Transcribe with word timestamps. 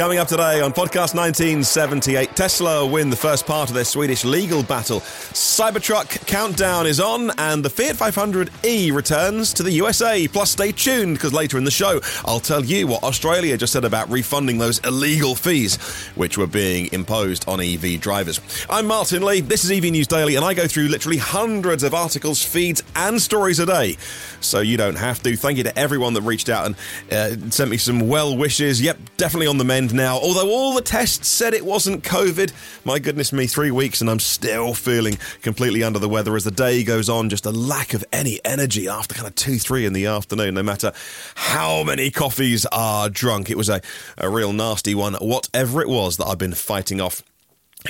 Coming 0.00 0.16
up 0.16 0.28
today 0.28 0.62
on 0.62 0.72
podcast 0.72 1.14
1978, 1.14 2.34
Tesla 2.34 2.86
win 2.86 3.10
the 3.10 3.16
first 3.16 3.46
part 3.46 3.68
of 3.68 3.74
their 3.74 3.84
Swedish 3.84 4.24
legal 4.24 4.62
battle. 4.62 5.00
Cybertruck 5.00 6.26
countdown 6.26 6.86
is 6.86 7.00
on, 7.00 7.30
and 7.36 7.62
the 7.62 7.68
Fiat 7.68 7.96
500e 7.96 8.94
returns 8.94 9.52
to 9.52 9.62
the 9.62 9.72
USA. 9.72 10.26
Plus, 10.26 10.52
stay 10.52 10.72
tuned 10.72 11.16
because 11.16 11.34
later 11.34 11.58
in 11.58 11.64
the 11.64 11.70
show, 11.70 12.00
I'll 12.24 12.40
tell 12.40 12.64
you 12.64 12.86
what 12.86 13.02
Australia 13.02 13.58
just 13.58 13.74
said 13.74 13.84
about 13.84 14.08
refunding 14.08 14.56
those 14.56 14.78
illegal 14.86 15.34
fees 15.34 15.76
which 16.14 16.38
were 16.38 16.46
being 16.46 16.90
imposed 16.94 17.46
on 17.46 17.60
EV 17.60 18.00
drivers. 18.00 18.40
I'm 18.70 18.86
Martyn 18.86 19.22
Lee. 19.22 19.42
This 19.42 19.64
is 19.66 19.70
EV 19.70 19.92
News 19.92 20.06
Daily, 20.06 20.34
and 20.34 20.46
I 20.46 20.54
go 20.54 20.66
through 20.66 20.88
literally 20.88 21.18
hundreds 21.18 21.82
of 21.82 21.92
articles, 21.92 22.42
feeds, 22.42 22.82
and 22.96 23.20
stories 23.20 23.58
a 23.58 23.66
day. 23.66 23.98
So 24.40 24.60
you 24.60 24.78
don't 24.78 24.96
have 24.96 25.22
to. 25.24 25.36
Thank 25.36 25.58
you 25.58 25.64
to 25.64 25.78
everyone 25.78 26.14
that 26.14 26.22
reached 26.22 26.48
out 26.48 26.64
and 26.64 26.74
uh, 27.12 27.50
sent 27.50 27.70
me 27.70 27.76
some 27.76 28.08
well 28.08 28.34
wishes. 28.34 28.80
Yep, 28.80 28.98
definitely 29.18 29.46
on 29.46 29.58
the 29.58 29.64
mend 29.64 29.89
now. 29.92 30.18
Although 30.18 30.50
all 30.50 30.74
the 30.74 30.82
tests 30.82 31.28
said 31.28 31.54
it 31.54 31.64
wasn't 31.64 32.04
COVID, 32.04 32.52
my 32.84 32.98
goodness 32.98 33.32
me, 33.32 33.46
three 33.46 33.70
weeks 33.70 34.00
and 34.00 34.10
I'm 34.10 34.20
still 34.20 34.74
feeling 34.74 35.18
completely 35.42 35.82
under 35.82 35.98
the 35.98 36.08
weather 36.08 36.36
as 36.36 36.44
the 36.44 36.50
day 36.50 36.84
goes 36.84 37.08
on. 37.08 37.28
Just 37.28 37.46
a 37.46 37.50
lack 37.50 37.94
of 37.94 38.04
any 38.12 38.40
energy 38.44 38.88
after 38.88 39.14
kind 39.14 39.26
of 39.26 39.34
two, 39.34 39.58
three 39.58 39.86
in 39.86 39.92
the 39.92 40.06
afternoon, 40.06 40.54
no 40.54 40.62
matter 40.62 40.92
how 41.34 41.82
many 41.84 42.10
coffees 42.10 42.66
are 42.66 43.08
drunk. 43.08 43.50
It 43.50 43.56
was 43.56 43.68
a, 43.68 43.80
a 44.18 44.28
real 44.28 44.52
nasty 44.52 44.94
one, 44.94 45.14
whatever 45.14 45.80
it 45.80 45.88
was 45.88 46.16
that 46.16 46.26
I've 46.26 46.38
been 46.38 46.54
fighting 46.54 47.00
off. 47.00 47.22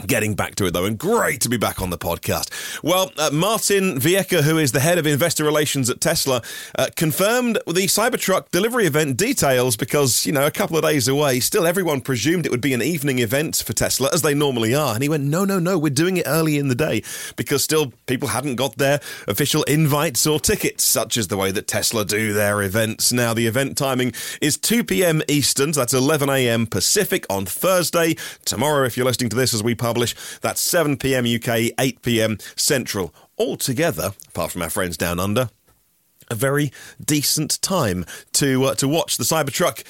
Getting 0.06 0.34
back 0.34 0.54
to 0.56 0.66
it 0.66 0.72
though, 0.72 0.84
and 0.84 0.96
great 0.96 1.40
to 1.40 1.48
be 1.48 1.56
back 1.56 1.82
on 1.82 1.90
the 1.90 1.98
podcast. 1.98 2.50
Well, 2.82 3.10
uh, 3.18 3.30
Martin 3.32 3.98
Viecha, 3.98 4.42
who 4.42 4.56
is 4.56 4.70
the 4.70 4.78
head 4.78 4.98
of 4.98 5.06
investor 5.06 5.42
relations 5.44 5.90
at 5.90 6.00
Tesla, 6.00 6.42
uh, 6.78 6.90
confirmed 6.94 7.58
the 7.66 7.86
Cybertruck 7.86 8.50
delivery 8.50 8.86
event 8.86 9.16
details 9.16 9.76
because, 9.76 10.24
you 10.24 10.32
know, 10.32 10.46
a 10.46 10.50
couple 10.52 10.76
of 10.76 10.84
days 10.84 11.08
away, 11.08 11.40
still 11.40 11.66
everyone 11.66 12.00
presumed 12.00 12.46
it 12.46 12.52
would 12.52 12.60
be 12.60 12.72
an 12.72 12.82
evening 12.82 13.18
event 13.18 13.56
for 13.56 13.72
Tesla, 13.72 14.08
as 14.12 14.22
they 14.22 14.32
normally 14.32 14.76
are. 14.76 14.94
And 14.94 15.02
he 15.02 15.08
went, 15.08 15.24
no, 15.24 15.44
no, 15.44 15.58
no, 15.58 15.76
we're 15.76 15.90
doing 15.90 16.16
it 16.18 16.26
early 16.26 16.56
in 16.56 16.68
the 16.68 16.76
day 16.76 17.02
because 17.34 17.64
still 17.64 17.92
people 18.06 18.28
hadn't 18.28 18.56
got 18.56 18.76
their 18.76 19.00
official 19.26 19.64
invites 19.64 20.24
or 20.24 20.38
tickets, 20.38 20.84
such 20.84 21.16
as 21.16 21.26
the 21.26 21.36
way 21.36 21.50
that 21.50 21.66
Tesla 21.66 22.04
do 22.04 22.32
their 22.32 22.62
events. 22.62 23.12
Now, 23.12 23.34
the 23.34 23.48
event 23.48 23.76
timing 23.76 24.12
is 24.40 24.56
2 24.56 24.84
p.m. 24.84 25.20
Eastern, 25.26 25.72
so 25.72 25.80
that's 25.80 25.94
11 25.94 26.30
a.m. 26.30 26.68
Pacific 26.68 27.26
on 27.28 27.44
Thursday. 27.44 28.14
Tomorrow, 28.44 28.86
if 28.86 28.96
you're 28.96 29.06
listening 29.06 29.30
to 29.30 29.36
this 29.36 29.52
as 29.52 29.64
we 29.64 29.74
publish. 29.80 30.14
That's 30.40 30.60
7 30.60 30.96
pm 30.96 31.24
UK, 31.24 31.72
8 31.78 32.02
pm 32.02 32.38
Central. 32.56 33.12
All 33.36 33.56
together, 33.56 34.12
apart 34.28 34.52
from 34.52 34.62
our 34.62 34.70
friends 34.70 34.96
down 34.96 35.18
under, 35.18 35.50
a 36.30 36.34
very 36.34 36.72
decent 37.04 37.60
time 37.60 38.06
to 38.32 38.64
uh, 38.64 38.74
to 38.76 38.88
watch 38.88 39.16
the 39.16 39.24
Cybertruck 39.24 39.82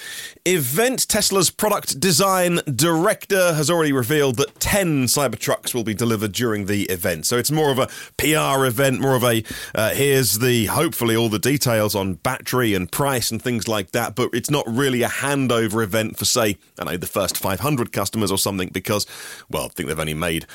event. 0.44 1.06
Tesla's 1.08 1.50
product 1.50 2.00
design 2.00 2.60
director 2.74 3.54
has 3.54 3.70
already 3.70 3.92
revealed 3.92 4.36
that 4.36 4.58
10 4.58 5.04
Cybertrucks 5.04 5.74
will 5.74 5.84
be 5.84 5.94
delivered 5.94 6.32
during 6.32 6.66
the 6.66 6.84
event. 6.84 7.26
So 7.26 7.36
it's 7.36 7.50
more 7.50 7.70
of 7.70 7.78
a 7.78 7.88
PR 8.16 8.64
event, 8.64 9.00
more 9.00 9.14
of 9.14 9.24
a 9.24 9.44
uh, 9.74 9.90
here's 9.90 10.38
the 10.38 10.66
hopefully 10.66 11.14
all 11.14 11.28
the 11.28 11.38
details 11.38 11.94
on 11.94 12.14
battery 12.14 12.74
and 12.74 12.90
price 12.90 13.30
and 13.30 13.40
things 13.40 13.68
like 13.68 13.92
that, 13.92 14.14
but 14.14 14.30
it's 14.32 14.50
not 14.50 14.64
really 14.66 15.02
a 15.02 15.08
handover 15.08 15.82
event 15.82 16.16
for 16.16 16.24
say, 16.24 16.56
I 16.78 16.84
know 16.84 16.96
the 16.96 17.06
first 17.06 17.36
500 17.36 17.92
customers 17.92 18.32
or 18.32 18.38
something 18.38 18.68
because 18.68 19.06
well, 19.50 19.66
I 19.66 19.68
think 19.68 19.88
they've 19.88 20.00
only 20.00 20.14
made 20.14 20.46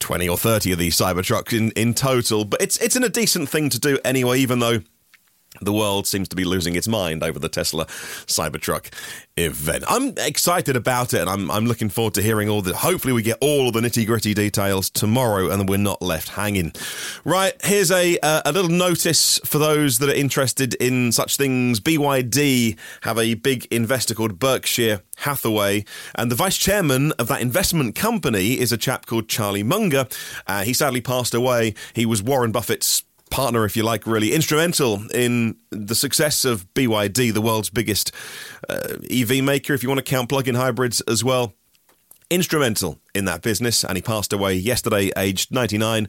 20 0.00 0.28
or 0.28 0.36
30 0.36 0.72
of 0.72 0.78
these 0.78 0.96
Cybertrucks 0.96 1.56
in, 1.56 1.70
in 1.72 1.94
total, 1.94 2.44
but 2.44 2.60
it's 2.60 2.78
it's 2.78 2.96
in 2.96 3.04
a 3.04 3.08
decent 3.08 3.48
thing 3.48 3.68
to 3.70 3.78
do 3.78 3.98
anyway, 4.04 4.38
even 4.40 4.58
though 4.58 4.80
the 5.60 5.72
world 5.72 6.06
seems 6.06 6.28
to 6.28 6.36
be 6.36 6.44
losing 6.44 6.76
its 6.76 6.86
mind 6.86 7.24
over 7.24 7.38
the 7.38 7.48
Tesla 7.48 7.86
Cybertruck 7.86 8.92
event. 9.36 9.82
I'm 9.88 10.14
excited 10.16 10.76
about 10.76 11.12
it 11.12 11.22
and 11.22 11.28
I'm, 11.28 11.50
I'm 11.50 11.66
looking 11.66 11.88
forward 11.88 12.14
to 12.14 12.22
hearing 12.22 12.48
all 12.48 12.62
the. 12.62 12.76
Hopefully, 12.76 13.12
we 13.12 13.22
get 13.22 13.38
all 13.40 13.72
the 13.72 13.80
nitty 13.80 14.06
gritty 14.06 14.32
details 14.32 14.90
tomorrow 14.90 15.50
and 15.50 15.68
we're 15.68 15.76
not 15.76 16.00
left 16.00 16.30
hanging. 16.30 16.72
Right, 17.24 17.52
here's 17.64 17.90
a, 17.90 18.16
uh, 18.20 18.42
a 18.44 18.52
little 18.52 18.70
notice 18.70 19.40
for 19.44 19.58
those 19.58 19.98
that 19.98 20.08
are 20.08 20.14
interested 20.14 20.74
in 20.74 21.10
such 21.10 21.36
things. 21.36 21.80
BYD 21.80 22.78
have 23.02 23.18
a 23.18 23.34
big 23.34 23.66
investor 23.72 24.14
called 24.14 24.38
Berkshire 24.38 25.02
Hathaway, 25.18 25.84
and 26.14 26.30
the 26.30 26.36
vice 26.36 26.56
chairman 26.56 27.12
of 27.18 27.28
that 27.28 27.42
investment 27.42 27.94
company 27.94 28.58
is 28.58 28.72
a 28.72 28.76
chap 28.76 29.06
called 29.06 29.28
Charlie 29.28 29.62
Munger. 29.62 30.06
Uh, 30.46 30.62
he 30.62 30.72
sadly 30.72 31.00
passed 31.00 31.34
away. 31.34 31.74
He 31.92 32.06
was 32.06 32.22
Warren 32.22 32.52
Buffett's 32.52 33.02
partner, 33.30 33.64
if 33.64 33.76
you 33.76 33.82
like, 33.82 34.06
really 34.06 34.32
instrumental 34.32 35.02
in 35.12 35.56
the 35.70 35.94
success 35.94 36.44
of 36.44 36.72
BYD, 36.74 37.32
the 37.32 37.40
world's 37.40 37.70
biggest 37.70 38.12
uh, 38.68 38.96
EV 39.10 39.42
maker, 39.42 39.72
if 39.72 39.82
you 39.82 39.88
want 39.88 39.98
to 39.98 40.04
count 40.04 40.28
plug 40.28 40.48
in 40.48 40.54
hybrids 40.54 41.00
as 41.02 41.24
well. 41.24 41.54
Instrumental 42.28 43.00
in 43.12 43.24
that 43.24 43.42
business, 43.42 43.82
and 43.82 43.96
he 43.96 44.02
passed 44.02 44.32
away 44.32 44.54
yesterday, 44.54 45.10
aged 45.16 45.50
99, 45.50 46.06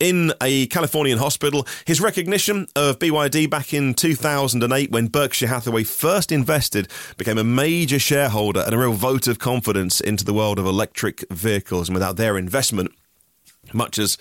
in 0.00 0.32
a 0.40 0.66
Californian 0.68 1.18
hospital. 1.18 1.66
His 1.84 2.00
recognition 2.00 2.66
of 2.74 2.98
BYD 2.98 3.50
back 3.50 3.74
in 3.74 3.92
2008, 3.92 4.90
when 4.90 5.08
Berkshire 5.08 5.48
Hathaway 5.48 5.84
first 5.84 6.32
invested, 6.32 6.88
became 7.18 7.36
a 7.36 7.44
major 7.44 7.98
shareholder 7.98 8.60
and 8.60 8.74
a 8.74 8.78
real 8.78 8.94
vote 8.94 9.26
of 9.26 9.38
confidence 9.38 10.00
into 10.00 10.24
the 10.24 10.32
world 10.32 10.58
of 10.58 10.64
electric 10.64 11.30
vehicles. 11.30 11.90
And 11.90 11.94
without 11.94 12.16
their 12.16 12.38
investment, 12.38 12.92
much 13.72 13.98
as 13.98 14.18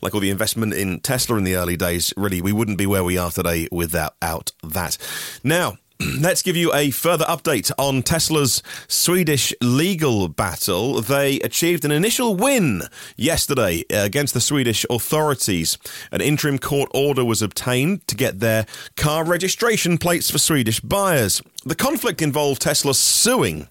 like 0.00 0.14
all 0.14 0.20
the 0.20 0.30
investment 0.30 0.74
in 0.74 1.00
Tesla 1.00 1.36
in 1.36 1.44
the 1.44 1.56
early 1.56 1.76
days, 1.76 2.12
really, 2.16 2.40
we 2.40 2.52
wouldn't 2.52 2.78
be 2.78 2.86
where 2.86 3.04
we 3.04 3.18
are 3.18 3.30
today 3.30 3.68
without 3.70 4.52
that. 4.62 4.96
Now, 5.42 5.78
let's 6.20 6.42
give 6.42 6.56
you 6.56 6.72
a 6.72 6.90
further 6.90 7.24
update 7.24 7.72
on 7.76 8.02
Tesla's 8.02 8.62
Swedish 8.86 9.52
legal 9.60 10.28
battle. 10.28 11.00
They 11.00 11.40
achieved 11.40 11.84
an 11.84 11.90
initial 11.90 12.36
win 12.36 12.82
yesterday 13.16 13.84
against 13.90 14.34
the 14.34 14.40
Swedish 14.40 14.86
authorities. 14.88 15.76
An 16.12 16.20
interim 16.20 16.58
court 16.58 16.90
order 16.94 17.24
was 17.24 17.42
obtained 17.42 18.06
to 18.06 18.14
get 18.14 18.38
their 18.38 18.66
car 18.96 19.24
registration 19.24 19.98
plates 19.98 20.30
for 20.30 20.38
Swedish 20.38 20.78
buyers. 20.80 21.42
The 21.64 21.74
conflict 21.74 22.22
involved 22.22 22.62
Tesla 22.62 22.94
suing 22.94 23.66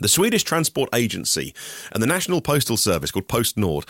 the 0.00 0.08
Swedish 0.08 0.44
Transport 0.44 0.90
Agency 0.94 1.54
and 1.92 2.02
the 2.02 2.06
National 2.06 2.40
Postal 2.40 2.76
Service 2.76 3.10
called 3.10 3.28
PostNord 3.28 3.84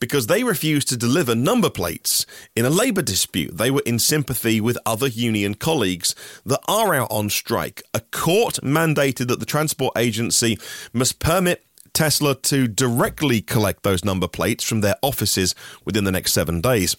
because 0.00 0.26
they 0.26 0.44
refused 0.44 0.88
to 0.88 0.96
deliver 0.96 1.34
number 1.34 1.70
plates 1.70 2.26
in 2.56 2.64
a 2.64 2.70
labour 2.70 3.02
dispute. 3.02 3.56
They 3.56 3.70
were 3.70 3.82
in 3.86 3.98
sympathy 3.98 4.60
with 4.60 4.78
other 4.84 5.06
union 5.06 5.54
colleagues 5.54 6.14
that 6.44 6.60
are 6.66 6.94
out 6.94 7.08
on 7.10 7.30
strike. 7.30 7.82
A 7.94 8.00
court 8.00 8.54
mandated 8.62 9.28
that 9.28 9.40
the 9.40 9.46
Transport 9.46 9.96
Agency 9.96 10.58
must 10.92 11.18
permit 11.18 11.64
Tesla 11.92 12.34
to 12.34 12.66
directly 12.66 13.40
collect 13.40 13.84
those 13.84 14.04
number 14.04 14.26
plates 14.26 14.64
from 14.64 14.80
their 14.80 14.96
offices 15.00 15.54
within 15.84 16.04
the 16.04 16.12
next 16.12 16.32
seven 16.32 16.60
days. 16.60 16.96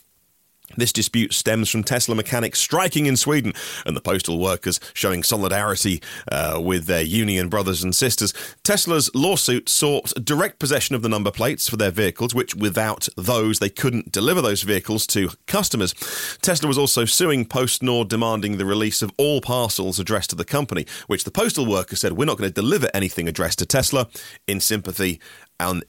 This 0.78 0.94
dispute 0.94 1.34
stems 1.34 1.69
from 1.69 1.84
Tesla 1.84 2.16
mechanics 2.16 2.59
striking 2.59 3.06
in 3.06 3.18
Sweden 3.18 3.53
and 3.86 3.96
the 3.96 4.02
postal 4.02 4.40
workers 4.40 4.80
showing 4.94 5.24
solidarity 5.24 6.02
uh, 6.31 6.59
with 6.63 6.86
their 6.86 7.02
union 7.02 7.50
brothers 7.50 7.84
and 7.84 7.96
sisters. 7.96 8.34
Tesla's 8.63 9.14
lawsuit 9.14 9.69
sought 9.69 10.14
direct 10.24 10.59
possession 10.59 10.96
of 10.96 11.02
the 11.02 11.09
number 11.09 11.31
plates 11.31 11.69
for 11.69 11.78
their 11.78 11.91
vehicles, 11.91 12.34
which 12.34 12.56
without 12.56 13.08
those 13.18 13.59
they 13.59 13.69
couldn't 13.69 14.12
deliver 14.12 14.41
those 14.41 14.64
vehicles 14.64 15.08
to 15.08 15.30
customers. 15.47 15.94
Tesla 16.41 16.68
was 16.68 16.78
also 16.78 17.06
suing 17.06 17.46
PostNord, 17.46 18.08
demanding 18.08 18.58
the 18.58 18.66
release 18.66 19.02
of 19.02 19.12
all 19.18 19.41
parcels 19.41 20.00
addressed 20.00 20.30
to 20.31 20.35
the 20.35 20.46
company, 20.46 20.85
which 21.08 21.24
the 21.24 21.31
postal 21.31 21.66
workers 21.66 22.00
said, 22.00 22.14
We're 22.14 22.25
not 22.25 22.38
going 22.38 22.50
to 22.50 22.53
deliver 22.53 22.90
anything 22.94 23.28
addressed 23.28 23.59
to 23.59 23.66
Tesla 23.66 24.08
in 24.47 24.59
sympathy 24.59 25.19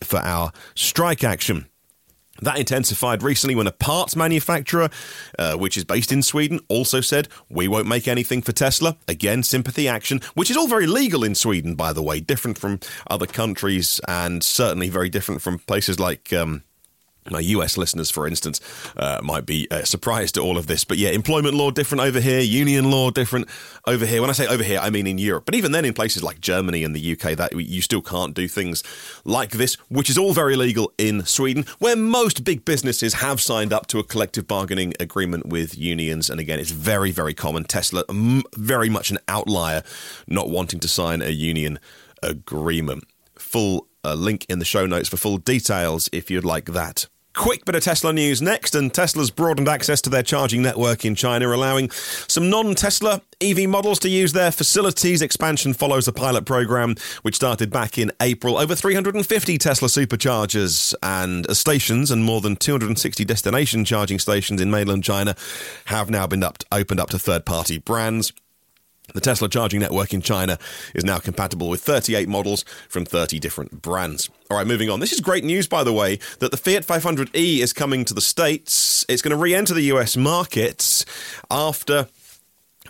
for 0.03 0.19
our 0.19 0.53
strike 0.75 1.25
action. 1.25 1.67
That 2.43 2.59
intensified 2.59 3.23
recently 3.23 3.55
when 3.55 3.67
a 3.67 3.73
parts 3.73 4.17
manufacturer, 4.17 4.91
uh, 5.39 5.55
which 5.55 5.77
is 5.77 5.85
based 5.85 6.13
in 6.13 6.23
Sweden, 6.23 6.61
also 6.69 7.01
said, 7.01 7.29
We 7.49 7.69
won't 7.69 7.89
make 7.89 8.09
anything 8.09 8.43
for 8.43 8.53
Tesla. 8.53 8.97
Again, 9.09 9.43
sympathy 9.43 9.89
action, 9.89 10.21
which 10.35 10.51
is 10.51 10.57
all 10.57 10.69
very 10.69 10.87
legal 10.87 11.25
in 11.25 11.35
Sweden, 11.35 11.75
by 11.75 11.93
the 11.93 12.03
way, 12.03 12.21
different 12.21 12.59
from 12.59 12.81
other 13.10 13.27
countries 13.27 14.01
and 14.09 14.43
certainly 14.43 14.89
very 14.89 15.09
different 15.09 15.43
from 15.43 15.59
places 15.60 15.99
like 15.99 16.33
um, 16.33 16.63
my 17.31 17.41
US 17.41 17.77
listeners, 17.77 18.11
for 18.11 18.27
instance, 18.27 18.61
uh, 18.97 19.21
might 19.23 19.47
be 19.47 19.69
uh, 19.71 19.84
surprised 19.84 20.37
at 20.37 20.43
all 20.43 20.59
of 20.59 20.67
this. 20.67 20.84
But 20.84 20.99
yeah, 20.99 21.11
employment 21.11 21.55
law 21.55 21.71
different 21.71 22.03
over 22.03 22.21
here, 22.21 22.41
union 22.41 22.91
law 22.91 23.11
different 23.11 23.49
over 23.87 24.07
here. 24.07 24.21
When 24.21 24.31
I 24.31 24.33
say 24.33 24.47
over 24.47 24.63
here, 24.63 24.78
I 24.81 24.91
mean 24.91 25.07
in 25.07 25.19
Europe. 25.19 25.45
But 25.47 25.55
even 25.55 25.73
then, 25.73 25.84
in 25.84 25.95
places 25.95 26.23
like 26.23 26.41
Germany 26.41 26.84
and 26.84 26.95
the 26.95 27.13
UK, 27.13 27.37
that 27.37 27.53
you 27.53 27.81
still 27.81 28.03
can't 28.03 28.34
do 28.34 28.49
things 28.49 28.83
like 29.25 29.53
this, 29.53 29.75
which 29.89 30.11
is 30.11 30.19
all 30.19 30.33
very 30.33 30.57
legal 30.57 30.93
in 30.99 31.25
Sweden, 31.25 31.65
where 31.78 31.97
most 31.97 32.45
big 32.45 32.65
businesses 32.65 33.15
have 33.15 33.41
signed 33.41 33.72
up 33.72 33.87
to 33.89 33.99
a 33.99 34.05
collective 34.05 34.47
bargaining 34.47 34.95
agreement 35.01 35.47
with 35.47 35.77
unions. 35.77 36.31
And 36.31 36.41
again, 36.41 36.59
it's 36.59 36.71
very, 36.71 37.11
very 37.11 37.34
common. 37.34 37.65
Tesla, 37.65 38.05
very 38.57 38.89
much 38.89 39.11
an 39.11 39.19
outlier, 39.29 39.83
not 40.27 40.49
wanting 40.49 40.81
to 40.81 40.89
sign 40.89 41.22
a 41.22 41.31
union 41.31 41.79
agreement. 42.22 43.05
Full 43.34 43.89
uh, 44.05 44.15
link 44.15 44.47
in 44.49 44.59
the 44.59 44.65
show 44.65 44.87
notes 44.87 45.09
for 45.09 45.17
full 45.17 45.39
details 45.39 46.09
if 46.13 46.31
you'd 46.31 46.45
like 46.45 46.67
that 46.67 47.07
Quick 47.36 47.66
bit 47.66 47.74
of 47.74 47.84
Tesla 47.84 48.15
news 48.15 48.41
next, 48.41 48.74
and 48.74 48.92
Tesla's 48.92 49.30
broadened 49.30 49.68
access 49.68 50.00
to 50.00 50.09
their 50.09 50.22
charging 50.22 50.62
network 50.62 51.04
in 51.04 51.15
China, 51.15 51.54
allowing 51.54 51.91
some 51.91 52.48
non 52.48 52.74
Tesla 52.74 53.21
EV 53.42 53.68
models 53.68 53.98
to 53.98 54.09
use 54.09 54.33
their 54.33 54.50
facilities. 54.50 55.21
Expansion 55.21 55.74
follows 55.74 56.09
a 56.09 56.12
pilot 56.15 56.47
program 56.47 56.94
which 57.21 57.36
started 57.36 57.71
back 57.71 57.98
in 57.98 58.10
April. 58.22 58.56
Over 58.56 58.74
350 58.74 59.59
Tesla 59.59 59.88
superchargers 59.88 60.94
and 61.03 61.47
uh, 61.47 61.53
stations 61.53 62.10
and 62.10 62.24
more 62.24 62.41
than 62.41 62.56
260 62.56 63.22
destination 63.27 63.84
charging 63.84 64.18
stations 64.18 64.59
in 64.59 64.71
mainland 64.71 65.04
China 65.04 65.36
have 65.84 66.09
now 66.09 66.27
been 66.27 66.42
up, 66.42 66.62
opened 66.72 67.00
up 67.00 67.10
to 67.10 67.18
third 67.18 67.44
party 67.44 67.77
brands. 67.77 68.33
The 69.15 69.21
Tesla 69.21 69.49
charging 69.49 69.81
network 69.81 70.13
in 70.13 70.21
China 70.21 70.59
is 70.95 71.05
now 71.05 71.19
compatible 71.19 71.69
with 71.69 71.81
38 71.81 72.29
models 72.29 72.65
from 72.89 73.05
30 73.05 73.39
different 73.39 73.83
brands. 73.83 74.29
All 74.51 74.57
right, 74.57 74.67
moving 74.67 74.91
on. 74.91 75.01
This 75.01 75.13
is 75.13 75.21
great 75.21 75.45
news, 75.45 75.67
by 75.67 75.85
the 75.85 75.93
way, 75.93 76.19
that 76.41 76.51
the 76.51 76.57
Fiat 76.57 76.85
500e 76.85 77.59
is 77.59 77.73
coming 77.73 78.05
to 78.05 78.15
the 78.15 78.21
States. 78.21 79.05
It's 79.09 79.23
going 79.23 79.31
to 79.31 79.37
re 79.37 79.55
enter 79.55 79.75
the 79.75 79.85
US 79.93 80.17
markets 80.17 81.05
after 81.51 82.09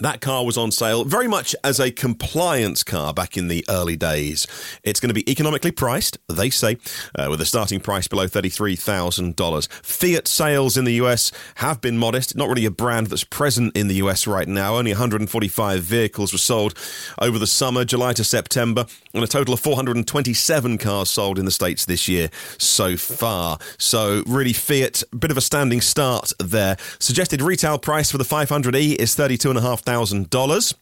that 0.00 0.20
car 0.20 0.44
was 0.44 0.56
on 0.56 0.70
sale 0.70 1.04
very 1.04 1.28
much 1.28 1.54
as 1.64 1.81
a 1.81 1.90
compliance 1.90 2.82
car 2.82 3.14
back 3.14 3.37
in 3.37 3.48
the 3.48 3.64
early 3.69 3.96
days. 3.96 4.46
It's 4.82 5.00
going 5.00 5.08
to 5.08 5.14
be 5.14 5.28
economically 5.31 5.70
priced, 5.70 6.19
they 6.28 6.50
say, 6.50 6.78
uh, 7.14 7.26
with 7.31 7.40
a 7.40 7.46
starting 7.46 7.81
price 7.81 8.08
below 8.08 8.26
$33,000. 8.26 9.72
Fiat 9.82 10.28
sales 10.28 10.76
in 10.76 10.84
the 10.84 10.94
US 10.94 11.32
have 11.56 11.81
been 11.81 11.98
modest, 11.98 12.37
not 12.37 12.48
really 12.48 12.66
a 12.66 12.70
brand 12.70 13.08
that's 13.08 13.25
present 13.25 13.76
in 13.76 13.88
the 13.88 13.96
US 13.96 14.26
right 14.26 14.48
now. 14.48 14.76
Only 14.76 14.93
145 14.93 15.82
vehicles 15.82 16.32
were 16.32 16.38
sold 16.38 16.75
over 17.20 17.38
the 17.38 17.46
summer, 17.46 17.84
July 17.84 18.12
to 18.14 18.25
September, 18.25 18.87
and 19.14 19.25
a 19.25 19.26
total 19.26 19.54
of 19.54 19.60
427 19.60 20.78
cars 20.78 21.10
sold 21.10 21.38
in 21.38 21.44
the 21.44 21.50
States 21.50 21.87
this 21.87 22.08
year 22.08 22.28
so 22.58 22.96
far. 22.96 23.58
So, 23.78 24.22
really, 24.26 24.52
Fiat, 24.52 25.02
a 25.12 25.16
bit 25.16 25.31
of 25.31 25.37
a 25.37 25.40
standing 25.40 25.81
start 25.81 26.32
there. 26.38 26.76
Suggested 26.98 27.40
retail 27.40 27.78
price 27.78 28.10
for 28.10 28.19
the 28.19 28.25
500e 28.25 28.96
is 28.96 29.16
32.5 29.16 29.86
$1,000. 29.87 30.75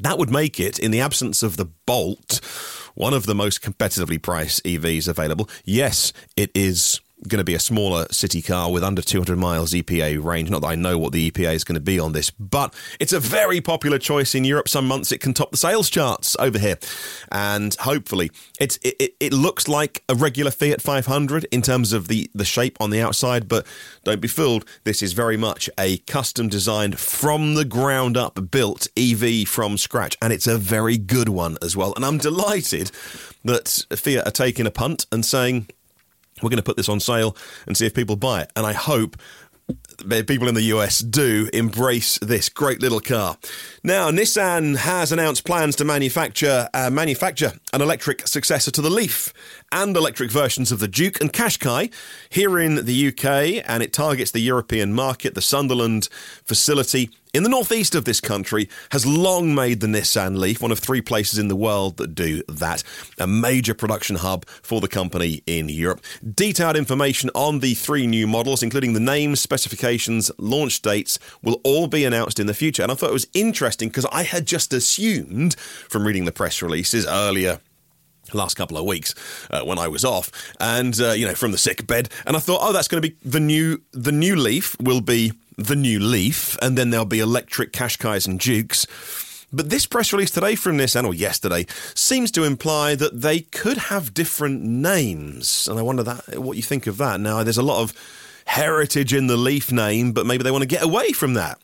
That 0.00 0.18
would 0.18 0.30
make 0.30 0.60
it, 0.60 0.78
in 0.78 0.92
the 0.92 1.00
absence 1.00 1.42
of 1.42 1.56
the 1.56 1.64
Bolt, 1.64 2.40
one 2.94 3.14
of 3.14 3.26
the 3.26 3.34
most 3.34 3.62
competitively 3.62 4.22
priced 4.22 4.62
EVs 4.64 5.08
available. 5.08 5.48
Yes, 5.64 6.12
it 6.36 6.50
is 6.54 7.00
going 7.26 7.38
to 7.38 7.44
be 7.44 7.54
a 7.54 7.60
smaller 7.60 8.06
city 8.10 8.40
car 8.40 8.70
with 8.70 8.84
under 8.84 9.02
200 9.02 9.36
miles 9.36 9.72
EPA 9.72 10.22
range. 10.22 10.50
Not 10.50 10.62
that 10.62 10.68
I 10.68 10.74
know 10.76 10.98
what 10.98 11.12
the 11.12 11.30
EPA 11.30 11.54
is 11.54 11.64
going 11.64 11.74
to 11.74 11.80
be 11.80 11.98
on 11.98 12.12
this, 12.12 12.30
but 12.30 12.74
it's 13.00 13.12
a 13.12 13.20
very 13.20 13.60
popular 13.60 13.98
choice 13.98 14.34
in 14.34 14.44
Europe. 14.44 14.68
Some 14.68 14.86
months 14.86 15.10
it 15.10 15.18
can 15.18 15.34
top 15.34 15.50
the 15.50 15.56
sales 15.56 15.90
charts 15.90 16.36
over 16.38 16.58
here, 16.58 16.78
and 17.32 17.74
hopefully 17.76 18.30
it's 18.60 18.78
it, 18.82 19.14
it 19.18 19.32
looks 19.32 19.66
like 19.66 20.04
a 20.08 20.14
regular 20.14 20.50
Fiat 20.50 20.80
500 20.80 21.46
in 21.50 21.62
terms 21.62 21.92
of 21.92 22.08
the 22.08 22.30
the 22.34 22.44
shape 22.44 22.76
on 22.80 22.90
the 22.90 23.00
outside. 23.00 23.48
But 23.48 23.66
don't 24.04 24.20
be 24.20 24.28
fooled. 24.28 24.64
This 24.84 25.02
is 25.02 25.12
very 25.12 25.36
much 25.36 25.68
a 25.78 25.98
custom 25.98 26.48
designed 26.48 26.98
from 26.98 27.54
the 27.54 27.64
ground 27.64 28.16
up 28.16 28.50
built 28.50 28.86
EV 28.96 29.48
from 29.48 29.76
scratch, 29.78 30.16
and 30.22 30.32
it's 30.32 30.46
a 30.46 30.58
very 30.58 30.98
good 30.98 31.28
one 31.28 31.56
as 31.62 31.76
well. 31.76 31.92
And 31.96 32.04
I'm 32.04 32.18
delighted 32.18 32.90
that 33.44 33.84
Fiat 33.90 34.26
are 34.26 34.30
taking 34.30 34.66
a 34.66 34.70
punt 34.70 35.06
and 35.10 35.24
saying 35.24 35.68
we're 36.42 36.50
going 36.50 36.58
to 36.58 36.62
put 36.62 36.76
this 36.76 36.88
on 36.88 37.00
sale 37.00 37.36
and 37.66 37.76
see 37.76 37.86
if 37.86 37.94
people 37.94 38.16
buy 38.16 38.42
it. 38.42 38.52
And 38.56 38.66
I 38.66 38.72
hope 38.72 39.16
people 40.26 40.48
in 40.48 40.54
the 40.54 40.62
US 40.74 41.00
do 41.00 41.48
embrace 41.52 42.18
this 42.20 42.48
great 42.48 42.80
little 42.80 43.00
car. 43.00 43.36
Now, 43.82 44.10
Nissan 44.10 44.76
has 44.76 45.12
announced 45.12 45.44
plans 45.44 45.76
to 45.76 45.84
manufacture 45.84 46.68
uh, 46.72 46.90
manufacture 46.90 47.52
an 47.72 47.82
electric 47.82 48.26
successor 48.26 48.70
to 48.70 48.82
the 48.82 48.90
Leaf 48.90 49.32
and 49.72 49.96
electric 49.96 50.30
versions 50.30 50.72
of 50.72 50.78
the 50.78 50.88
Juke 50.88 51.20
and 51.20 51.32
Qashqai 51.32 51.92
here 52.30 52.58
in 52.58 52.84
the 52.86 53.08
UK, 53.08 53.62
and 53.68 53.82
it 53.82 53.92
targets 53.92 54.30
the 54.30 54.40
European 54.40 54.94
market. 54.94 55.34
The 55.34 55.42
Sunderland 55.42 56.08
facility 56.44 57.10
in 57.38 57.44
the 57.44 57.48
northeast 57.48 57.94
of 57.94 58.04
this 58.04 58.20
country 58.20 58.68
has 58.90 59.06
long 59.06 59.54
made 59.54 59.78
the 59.78 59.86
Nissan 59.86 60.36
Leaf 60.36 60.60
one 60.60 60.72
of 60.72 60.80
three 60.80 61.00
places 61.00 61.38
in 61.38 61.46
the 61.46 61.54
world 61.54 61.96
that 61.98 62.12
do 62.16 62.42
that, 62.48 62.82
a 63.16 63.28
major 63.28 63.74
production 63.74 64.16
hub 64.16 64.44
for 64.60 64.80
the 64.80 64.88
company 64.88 65.44
in 65.46 65.68
Europe. 65.68 66.00
Detailed 66.34 66.74
information 66.74 67.30
on 67.36 67.60
the 67.60 67.74
three 67.74 68.08
new 68.08 68.26
models, 68.26 68.60
including 68.60 68.92
the 68.92 68.98
names, 68.98 69.40
specifications, 69.40 70.32
launch 70.36 70.82
dates, 70.82 71.20
will 71.40 71.60
all 71.62 71.86
be 71.86 72.04
announced 72.04 72.40
in 72.40 72.48
the 72.48 72.54
future. 72.54 72.82
And 72.82 72.90
I 72.90 72.96
thought 72.96 73.10
it 73.10 73.12
was 73.12 73.28
interesting 73.34 73.88
because 73.88 74.06
I 74.06 74.24
had 74.24 74.44
just 74.44 74.72
assumed 74.72 75.54
from 75.88 76.04
reading 76.04 76.24
the 76.24 76.32
press 76.32 76.60
releases 76.60 77.06
earlier 77.06 77.60
last 78.34 78.56
couple 78.56 78.76
of 78.76 78.84
weeks 78.84 79.14
uh, 79.50 79.62
when 79.62 79.78
I 79.78 79.86
was 79.86 80.04
off, 80.04 80.32
and 80.58 81.00
uh, 81.00 81.12
you 81.12 81.24
know 81.24 81.34
from 81.34 81.52
the 81.52 81.56
sick 81.56 81.86
bed, 81.86 82.08
and 82.26 82.36
I 82.36 82.40
thought, 82.40 82.58
oh, 82.60 82.72
that's 82.72 82.88
going 82.88 83.00
to 83.00 83.08
be 83.08 83.16
the 83.24 83.40
new 83.40 83.80
the 83.92 84.12
new 84.12 84.34
Leaf 84.34 84.76
will 84.80 85.00
be 85.00 85.32
the 85.58 85.76
new 85.76 85.98
Leaf, 85.98 86.56
and 86.62 86.78
then 86.78 86.90
there'll 86.90 87.04
be 87.04 87.18
electric 87.20 87.72
Qashqais 87.72 88.26
and 88.26 88.40
Jukes. 88.40 88.86
But 89.52 89.70
this 89.70 89.86
press 89.86 90.12
release 90.12 90.30
today 90.30 90.54
from 90.54 90.78
Nissan, 90.78 91.04
or 91.04 91.12
yesterday, 91.12 91.66
seems 91.94 92.30
to 92.32 92.44
imply 92.44 92.94
that 92.94 93.20
they 93.22 93.40
could 93.40 93.76
have 93.76 94.14
different 94.14 94.62
names, 94.62 95.66
and 95.66 95.78
I 95.78 95.82
wonder 95.82 96.02
that 96.04 96.38
what 96.38 96.56
you 96.56 96.62
think 96.62 96.86
of 96.86 96.96
that. 96.98 97.20
Now, 97.20 97.42
there's 97.42 97.58
a 97.58 97.62
lot 97.62 97.82
of 97.82 97.92
heritage 98.44 99.12
in 99.12 99.26
the 99.26 99.36
Leaf 99.36 99.72
name, 99.72 100.12
but 100.12 100.26
maybe 100.26 100.44
they 100.44 100.50
want 100.50 100.62
to 100.62 100.68
get 100.68 100.82
away 100.82 101.12
from 101.12 101.34
that. 101.34 101.58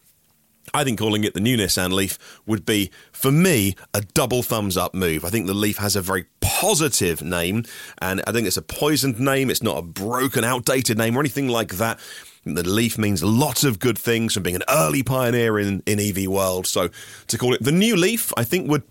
I 0.73 0.82
think 0.82 0.99
calling 0.99 1.25
it 1.25 1.35
the 1.35 1.41
new 1.41 1.56
Nissan 1.56 1.93
Leaf 1.93 2.19
would 2.46 2.67
be, 2.67 2.91
for 3.12 3.31
me, 3.31 3.76
a 3.93 4.00
double 4.00 4.43
thumbs 4.43 4.76
up 4.76 4.94
move. 4.94 5.25
I 5.25 5.29
think 5.29 5.46
the 5.46 5.55
Leaf 5.55 5.76
has 5.76 5.94
a 5.94 6.02
very 6.02 6.25
positive 6.41 7.23
name, 7.23 7.64
and 7.99 8.23
I 8.26 8.32
think 8.32 8.46
it's 8.46 8.56
a 8.56 8.62
poisoned 8.62 9.20
name. 9.20 9.50
It's 9.50 9.62
not 9.62 9.79
a 9.79 9.82
broken, 9.82 10.43
outdated 10.43 10.99
name 10.99 11.17
or 11.17 11.20
anything 11.20 11.49
like 11.49 11.75
that. 11.75 12.00
The 12.44 12.69
Leaf 12.69 12.99
means 12.99 13.23
lots 13.23 13.64
of 13.64 13.79
good 13.79 13.99
things 13.99 14.35
from 14.35 14.43
being 14.43 14.56
an 14.56 14.64
early 14.69 15.02
pioneer 15.02 15.58
in, 15.58 15.82
in 15.87 15.99
EV 15.99 16.29
world. 16.29 16.67
So 16.67 16.91
to 17.29 17.38
call 17.38 17.55
it 17.55 17.62
the 17.62 17.73
new 17.73 17.96
Leaf, 17.96 18.32
I 18.37 18.44
think 18.44 18.69
would 18.69 18.82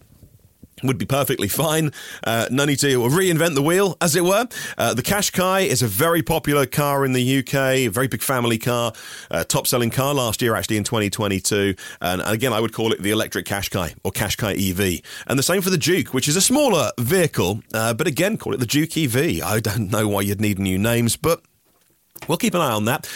would 0.82 0.98
be 0.98 1.06
perfectly 1.06 1.48
fine. 1.48 1.92
Uh, 2.24 2.48
no 2.52 2.66
need 2.66 2.80
to 2.80 3.00
reinvent 3.00 3.56
the 3.56 3.62
wheel, 3.62 3.98
as 4.02 4.16
it 4.16 4.24
were. 4.24 4.48
Uh, 4.78 4.94
the 4.94 5.02
Qashqai 5.02 5.66
is 5.66 5.82
a 5.82 5.88
very 5.88 6.22
popular 6.22 6.66
car 6.66 7.06
in 7.06 7.14
the 7.14 7.40
UK, 7.40 7.92
very 7.92 8.08
big 8.08 8.22
family 8.22 8.58
car, 8.58 8.94
uh, 9.32 9.44
top 9.44 9.68
selling 9.68 9.90
car 9.90 10.14
last 10.14 10.42
year, 10.42 10.56
actually, 10.56 10.78
in 10.78 10.84
2022. 10.84 11.76
And 12.02 12.22
again, 12.26 12.54
I 12.54 12.60
would 12.60 12.74
call 12.74 12.92
it 12.92 13.02
the 13.02 13.12
electric 13.12 13.46
Qashqai 13.46 13.96
or 14.04 14.12
Qashqai 14.12 14.72
EV. 14.72 15.02
And 15.28 15.38
the 15.38 15.44
same 15.44 15.62
for 15.62 15.70
the 15.70 15.78
Juke, 15.78 16.14
which 16.14 16.28
is 16.28 16.36
a 16.36 16.42
smaller 16.42 16.92
vehicle, 17.00 17.62
uh, 17.74 17.94
but 17.94 18.08
again, 18.08 18.38
call 18.38 18.54
it 18.54 18.60
the 18.60 18.66
Juke 18.66 18.98
EV. 18.98 19.42
I 19.44 19.60
don't 19.60 19.90
know 19.90 20.08
why 20.08 20.22
you'd 20.22 20.42
need 20.42 20.60
new 20.60 20.78
names, 20.78 21.16
but 21.16 21.42
we'll 22.28 22.38
keep 22.38 22.54
an 22.54 22.62
eye 22.62 22.72
on 22.72 22.86
that. 22.86 23.10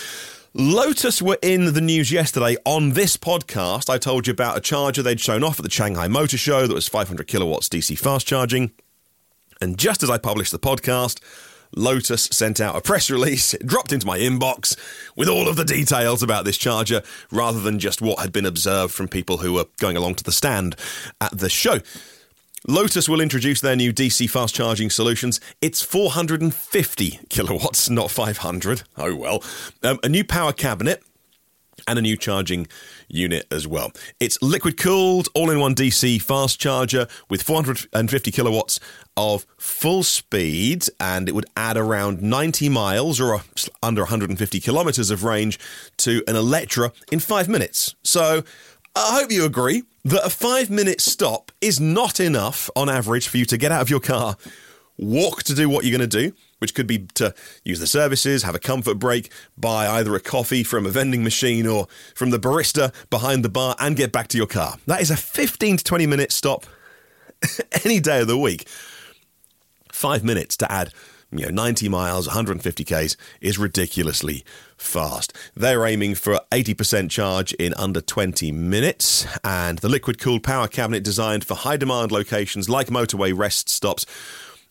Lotus 0.53 1.21
were 1.21 1.37
in 1.41 1.73
the 1.73 1.81
news 1.81 2.11
yesterday 2.11 2.57
on 2.65 2.93
this 2.93 3.15
podcast. 3.15 3.89
I 3.89 3.97
told 3.97 4.25
you 4.25 4.31
about 4.31 4.57
a 4.57 4.61
charger 4.61 5.03
they'd 5.03 5.19
shown 5.19 5.43
off 5.43 5.59
at 5.59 5.63
the 5.63 5.69
Shanghai 5.69 6.07
Motor 6.07 6.37
Show 6.37 6.65
that 6.65 6.73
was 6.73 6.87
500 6.87 7.27
kilowatts 7.27 7.69
DC 7.69 7.97
fast 7.99 8.25
charging. 8.25 8.71
And 9.61 9.77
just 9.77 10.01
as 10.01 10.09
I 10.09 10.17
published 10.17 10.51
the 10.51 10.59
podcast, 10.59 11.19
Lotus 11.75 12.23
sent 12.31 12.59
out 12.59 12.75
a 12.75 12.81
press 12.81 13.09
release, 13.11 13.53
it 13.53 13.67
dropped 13.67 13.91
into 13.91 14.07
my 14.07 14.17
inbox 14.17 14.77
with 15.15 15.29
all 15.29 15.47
of 15.47 15.57
the 15.57 15.65
details 15.65 16.23
about 16.23 16.45
this 16.45 16.57
charger 16.57 17.03
rather 17.31 17.59
than 17.59 17.77
just 17.77 18.01
what 18.01 18.19
had 18.19 18.31
been 18.31 18.45
observed 18.45 18.93
from 18.93 19.07
people 19.07 19.37
who 19.37 19.53
were 19.53 19.65
going 19.79 19.97
along 19.97 20.15
to 20.15 20.23
the 20.23 20.31
stand 20.31 20.75
at 21.21 21.37
the 21.37 21.49
show. 21.49 21.79
Lotus 22.65 23.07
will 23.07 23.21
introduce 23.21 23.61
their 23.61 23.75
new 23.75 23.93
DC 23.93 24.29
fast 24.29 24.55
charging 24.55 24.89
solutions. 24.89 25.39
It's 25.61 25.81
450 25.81 27.19
kilowatts, 27.29 27.89
not 27.89 28.09
500. 28.09 28.83
Oh 28.97 29.15
well. 29.15 29.43
Um, 29.83 29.99
a 30.03 30.09
new 30.09 30.23
power 30.23 30.53
cabinet 30.53 31.03
and 31.87 31.99
a 31.99 32.01
new 32.01 32.17
charging 32.17 32.67
unit 33.07 33.45
as 33.51 33.67
well. 33.67 33.91
It's 34.19 34.41
liquid 34.41 34.77
cooled, 34.77 35.29
all 35.35 35.51
in 35.51 35.59
one 35.59 35.75
DC 35.75 36.21
fast 36.21 36.59
charger 36.59 37.07
with 37.29 37.43
450 37.43 38.31
kilowatts 38.31 38.79
of 39.15 39.45
full 39.57 40.03
speed, 40.03 40.85
and 40.99 41.29
it 41.29 41.35
would 41.35 41.45
add 41.55 41.77
around 41.77 42.21
90 42.21 42.69
miles 42.69 43.21
or 43.21 43.41
under 43.83 44.01
150 44.01 44.59
kilometers 44.59 45.11
of 45.11 45.23
range 45.23 45.59
to 45.97 46.23
an 46.27 46.35
Eletre 46.35 46.91
in 47.11 47.19
five 47.19 47.47
minutes. 47.47 47.95
So 48.03 48.43
I 48.95 49.19
hope 49.19 49.31
you 49.31 49.45
agree 49.45 49.83
that 50.07 50.25
a 50.25 50.29
five 50.29 50.69
minute 50.69 51.01
stop 51.01 51.51
is 51.59 51.81
not 51.81 52.19
enough 52.19 52.69
on 52.77 52.89
average 52.89 53.27
for 53.27 53.37
you 53.37 53.45
to 53.45 53.57
get 53.57 53.73
out 53.73 53.81
of 53.81 53.89
your 53.89 53.99
car, 53.99 54.37
walk 54.97 55.43
to 55.43 55.53
do 55.53 55.67
what 55.67 55.83
you're 55.83 55.97
going 55.97 56.09
to 56.09 56.29
do, 56.29 56.33
which 56.59 56.73
could 56.73 56.87
be 56.87 56.99
to 57.15 57.33
use 57.65 57.81
the 57.81 57.87
services, 57.87 58.43
have 58.43 58.55
a 58.55 58.59
comfort 58.59 58.99
break, 58.99 59.29
buy 59.57 59.85
either 59.87 60.15
a 60.15 60.19
coffee 60.21 60.63
from 60.63 60.85
a 60.85 60.89
vending 60.89 61.23
machine 61.23 61.67
or 61.67 61.87
from 62.15 62.29
the 62.29 62.39
barista 62.39 62.93
behind 63.09 63.43
the 63.43 63.49
bar, 63.49 63.75
and 63.79 63.97
get 63.97 64.13
back 64.13 64.29
to 64.29 64.37
your 64.37 64.47
car. 64.47 64.77
That 64.85 65.01
is 65.01 65.11
a 65.11 65.17
15 65.17 65.77
to 65.77 65.83
20 65.83 66.07
minute 66.07 66.31
stop 66.31 66.65
any 67.83 67.99
day 67.99 68.21
of 68.21 68.27
the 68.27 68.37
week. 68.37 68.67
Five 69.91 70.23
minutes 70.23 70.55
to 70.57 70.71
add 70.71 70.93
you 71.31 71.45
know, 71.45 71.51
90 71.51 71.89
miles, 71.89 72.27
150 72.27 72.83
Ks 72.83 73.17
is 73.41 73.57
ridiculously 73.57 74.45
fast. 74.77 75.33
They're 75.55 75.85
aiming 75.85 76.15
for 76.15 76.39
80% 76.51 77.09
charge 77.09 77.53
in 77.53 77.73
under 77.73 78.01
20 78.01 78.51
minutes, 78.51 79.27
and 79.43 79.79
the 79.79 79.89
liquid 79.89 80.19
cooled 80.19 80.43
power 80.43 80.67
cabinet 80.67 81.03
designed 81.03 81.43
for 81.43 81.55
high 81.55 81.77
demand 81.77 82.11
locations 82.11 82.69
like 82.69 82.87
motorway 82.87 83.37
rest 83.37 83.69
stops 83.69 84.05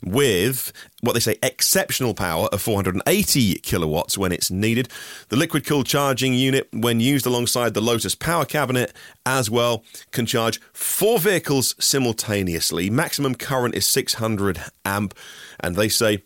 with 0.03 0.73
what 1.01 1.15
they 1.15 1.21
say 1.21 1.37
exceptional 1.43 2.15
power 2.15 2.49
of 2.53 2.61
480 2.61 3.59
kilowatts 3.61 4.19
when 4.19 4.33
it's 4.33 4.51
needed. 4.51 4.89
The 5.29 5.37
liquid 5.37 5.65
cooled 5.65 5.87
charging 5.87 6.35
unit, 6.35 6.69
when 6.73 7.01
used 7.01 7.27
alongside 7.27 7.75
the 7.75 7.81
Lotus 7.81 8.15
power 8.15 8.45
cabinet 8.45 8.93
as 9.25 9.51
well, 9.51 9.85
can 10.11 10.27
charge 10.27 10.61
four 10.73 11.19
vehicles 11.19 11.75
simultaneously. 11.79 12.91
Maximum 12.91 13.35
current 13.35 13.75
is 13.75 13.87
600 13.87 14.63
amp, 14.85 15.15
and 15.61 15.77
they 15.77 15.89
say 15.89 16.23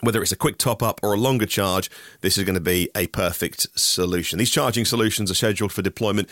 whether 0.00 0.22
it's 0.22 0.32
a 0.32 0.36
quick 0.36 0.58
top 0.58 0.82
up 0.82 1.00
or 1.02 1.12
a 1.12 1.16
longer 1.16 1.46
charge, 1.46 1.90
this 2.20 2.38
is 2.38 2.44
going 2.44 2.54
to 2.54 2.60
be 2.60 2.90
a 2.94 3.06
perfect 3.08 3.66
solution. 3.78 4.38
These 4.38 4.50
charging 4.50 4.84
solutions 4.84 5.30
are 5.30 5.34
scheduled 5.34 5.72
for 5.72 5.82
deployment 5.82 6.28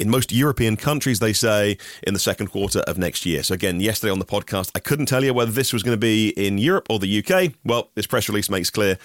in 0.00 0.10
most 0.10 0.32
European 0.32 0.76
countries, 0.76 1.18
they 1.20 1.32
say, 1.32 1.76
in 2.02 2.14
the 2.14 2.20
second 2.20 2.48
quarter 2.48 2.80
of 2.80 2.98
next 2.98 3.26
year. 3.26 3.42
So, 3.42 3.54
again, 3.54 3.80
yesterday 3.80 4.10
on 4.10 4.18
the 4.18 4.24
podcast, 4.24 4.70
I 4.74 4.78
couldn't 4.78 5.06
tell 5.06 5.24
you 5.24 5.34
whether 5.34 5.50
this 5.50 5.72
was 5.72 5.82
going 5.82 5.94
to 5.94 6.00
be 6.00 6.30
in 6.30 6.58
Europe 6.58 6.86
or 6.90 6.98
the 6.98 7.24
UK. 7.24 7.52
Well, 7.64 7.90
this 7.94 8.06
press 8.06 8.28
release 8.28 8.48
makes 8.48 8.70
clear 8.70 8.98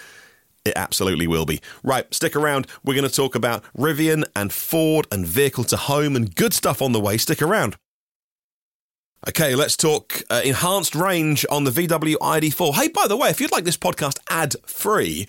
it 0.65 0.73
absolutely 0.75 1.27
will 1.27 1.45
be. 1.45 1.61
Right, 1.83 2.13
stick 2.13 2.35
around. 2.35 2.67
We're 2.83 2.95
going 2.95 3.09
to 3.09 3.15
talk 3.15 3.35
about 3.35 3.63
Rivian 3.77 4.25
and 4.35 4.51
Ford 4.51 5.07
and 5.11 5.25
vehicle 5.25 5.63
to 5.65 5.77
home 5.77 6.15
and 6.15 6.35
good 6.35 6.53
stuff 6.53 6.81
on 6.81 6.91
the 6.91 6.99
way. 6.99 7.17
Stick 7.17 7.41
around. 7.41 7.77
Okay, 9.25 9.55
let's 9.55 9.75
talk 9.75 10.21
uh, 10.29 10.41
enhanced 10.45 10.93
range 10.93 11.45
on 11.49 11.63
the 11.63 11.71
VW 11.71 12.15
ID4. 12.15 12.75
Hey, 12.75 12.87
by 12.87 13.07
the 13.07 13.17
way, 13.17 13.29
if 13.29 13.41
you'd 13.41 13.51
like 13.51 13.63
this 13.63 13.75
podcast 13.75 14.19
ad 14.29 14.55
free, 14.65 15.27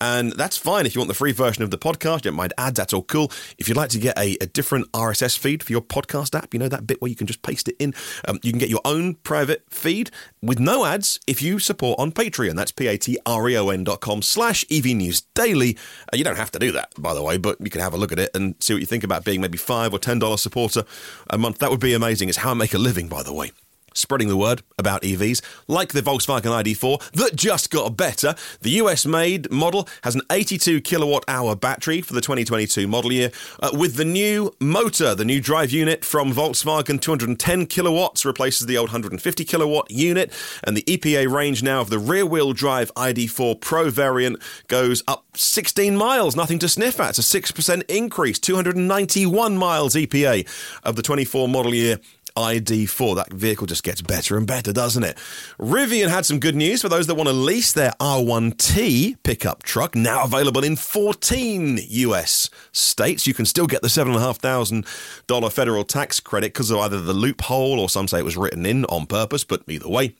and 0.00 0.32
that's 0.32 0.56
fine 0.56 0.86
if 0.86 0.94
you 0.94 1.00
want 1.00 1.08
the 1.08 1.14
free 1.14 1.32
version 1.32 1.62
of 1.62 1.70
the 1.70 1.78
podcast. 1.78 2.24
You 2.24 2.30
don't 2.30 2.34
mind 2.34 2.52
ads, 2.58 2.76
that's 2.76 2.92
all 2.92 3.02
cool. 3.02 3.30
If 3.58 3.68
you'd 3.68 3.76
like 3.76 3.90
to 3.90 3.98
get 3.98 4.18
a, 4.18 4.36
a 4.40 4.46
different 4.46 4.90
RSS 4.92 5.38
feed 5.38 5.62
for 5.62 5.72
your 5.72 5.80
podcast 5.80 6.34
app, 6.34 6.54
you 6.54 6.60
know, 6.60 6.68
that 6.68 6.86
bit 6.86 7.00
where 7.00 7.08
you 7.08 7.16
can 7.16 7.26
just 7.26 7.42
paste 7.42 7.68
it 7.68 7.76
in, 7.78 7.94
um, 8.26 8.38
you 8.42 8.52
can 8.52 8.58
get 8.58 8.68
your 8.68 8.80
own 8.84 9.14
private 9.14 9.64
feed 9.70 10.10
with 10.42 10.58
no 10.58 10.84
ads 10.84 11.20
if 11.26 11.42
you 11.42 11.58
support 11.58 11.98
on 11.98 12.12
Patreon. 12.12 12.54
That's 12.54 12.72
P-A-T-R-E-O-N 12.72 13.84
dot 13.84 14.00
com 14.00 14.22
slash 14.22 14.64
EV 14.70 14.86
News 14.86 15.22
Daily. 15.34 15.76
Uh, 16.12 16.16
you 16.16 16.24
don't 16.24 16.36
have 16.36 16.50
to 16.52 16.58
do 16.58 16.72
that, 16.72 16.92
by 16.98 17.14
the 17.14 17.22
way, 17.22 17.36
but 17.36 17.60
you 17.60 17.70
can 17.70 17.80
have 17.80 17.94
a 17.94 17.96
look 17.96 18.12
at 18.12 18.18
it 18.18 18.30
and 18.34 18.54
see 18.60 18.74
what 18.74 18.80
you 18.80 18.86
think 18.86 19.04
about 19.04 19.24
being 19.24 19.40
maybe 19.40 19.58
five 19.58 19.92
or 19.92 19.98
$10 19.98 20.38
supporter 20.38 20.84
a 21.30 21.38
month. 21.38 21.58
That 21.58 21.70
would 21.70 21.80
be 21.80 21.94
amazing. 21.94 22.28
It's 22.28 22.38
how 22.38 22.50
I 22.50 22.54
make 22.54 22.74
a 22.74 22.78
living, 22.78 23.08
by 23.08 23.22
the 23.22 23.32
way 23.32 23.52
spreading 23.98 24.28
the 24.28 24.36
word 24.36 24.62
about 24.78 25.02
EVs, 25.02 25.42
like 25.66 25.92
the 25.92 26.00
Volkswagen 26.00 26.52
ID4 26.62 27.10
that 27.12 27.36
just 27.36 27.70
got 27.70 27.96
better. 27.96 28.34
The 28.60 28.70
US 28.82 29.06
made 29.06 29.50
model 29.50 29.88
has 30.02 30.14
an 30.14 30.22
82 30.30 30.80
kilowatt 30.80 31.24
hour 31.28 31.56
battery 31.56 32.00
for 32.00 32.14
the 32.14 32.20
2022 32.20 32.86
model 32.86 33.12
year, 33.12 33.30
uh, 33.60 33.70
with 33.72 33.96
the 33.96 34.04
new 34.04 34.54
motor, 34.60 35.14
the 35.14 35.24
new 35.24 35.40
drive 35.40 35.70
unit 35.70 36.04
from 36.04 36.32
Volkswagen, 36.32 37.00
210 37.00 37.66
kilowatts 37.66 38.24
replaces 38.24 38.66
the 38.66 38.76
old 38.76 38.88
150 38.88 39.44
kilowatt 39.44 39.90
unit, 39.90 40.32
and 40.64 40.76
the 40.76 40.82
EPA 40.82 41.30
range 41.30 41.62
now 41.62 41.80
of 41.80 41.90
the 41.90 41.98
rear 41.98 42.26
wheel 42.26 42.52
drive 42.52 42.92
ID4 42.94 43.60
Pro 43.60 43.90
variant 43.90 44.40
goes 44.68 45.02
up 45.06 45.24
16 45.34 45.96
miles, 45.96 46.36
nothing 46.36 46.58
to 46.58 46.68
sniff 46.68 47.00
at. 47.00 47.18
It's 47.18 47.34
a 47.34 47.40
6% 47.40 47.82
increase, 47.88 48.38
291 48.38 49.56
miles 49.56 49.94
EPA 49.94 50.46
of 50.82 50.96
the 50.96 51.02
24 51.02 51.48
model 51.48 51.74
year 51.74 51.98
ID4. 52.38 53.16
That 53.16 53.32
vehicle 53.32 53.66
just 53.66 53.82
gets 53.82 54.00
better 54.00 54.36
and 54.36 54.46
better, 54.46 54.72
doesn't 54.72 55.04
it? 55.04 55.18
Rivian 55.58 56.08
had 56.08 56.24
some 56.24 56.38
good 56.38 56.54
news 56.54 56.82
for 56.82 56.88
those 56.88 57.06
that 57.06 57.16
want 57.16 57.28
to 57.28 57.34
lease 57.34 57.72
their 57.72 57.92
R1T 58.00 59.16
pickup 59.22 59.62
truck, 59.62 59.94
now 59.94 60.24
available 60.24 60.64
in 60.64 60.76
14 60.76 61.78
US 61.82 62.48
states. 62.72 63.26
You 63.26 63.34
can 63.34 63.44
still 63.44 63.66
get 63.66 63.82
the 63.82 63.88
$7,500 63.88 65.52
federal 65.52 65.84
tax 65.84 66.20
credit 66.20 66.52
because 66.52 66.70
of 66.70 66.78
either 66.78 67.00
the 67.00 67.12
loophole 67.12 67.80
or 67.80 67.88
some 67.88 68.08
say 68.08 68.20
it 68.20 68.24
was 68.24 68.36
written 68.36 68.64
in 68.64 68.84
on 68.86 69.06
purpose, 69.06 69.44
but 69.44 69.62
either 69.68 69.88
way, 69.88 70.14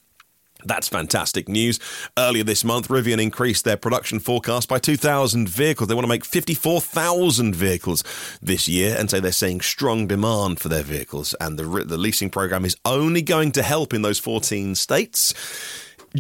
that's 0.65 0.89
fantastic 0.89 1.49
news. 1.49 1.79
Earlier 2.17 2.45
this 2.45 2.65
month, 2.65 2.89
Rivian 2.89 3.23
increased 3.23 3.65
their 3.65 3.77
production 3.77 4.19
forecast 4.19 4.69
by 4.69 4.79
2,000 4.79 5.49
vehicles. 5.49 5.89
They 5.89 5.95
want 5.95 6.05
to 6.05 6.09
make 6.09 6.25
54,000 6.25 7.55
vehicles 7.55 8.03
this 8.43 8.69
year, 8.69 8.97
and 8.99 9.09
so 9.09 9.21
they're 9.21 9.33
seeing 9.33 9.61
strong 9.61 10.07
demand 10.07 10.61
for 10.61 10.69
their 10.69 10.83
vehicles. 10.83 11.35
And 11.41 11.59
the, 11.59 11.85
the 11.85 11.97
leasing 11.97 12.31
program 12.31 12.65
is 12.65 12.77
only 12.85 13.23
going 13.23 13.53
to 13.53 13.63
help 13.63 13.95
in 13.95 14.03
those 14.03 14.19
14 14.19 14.75
states. 14.75 15.33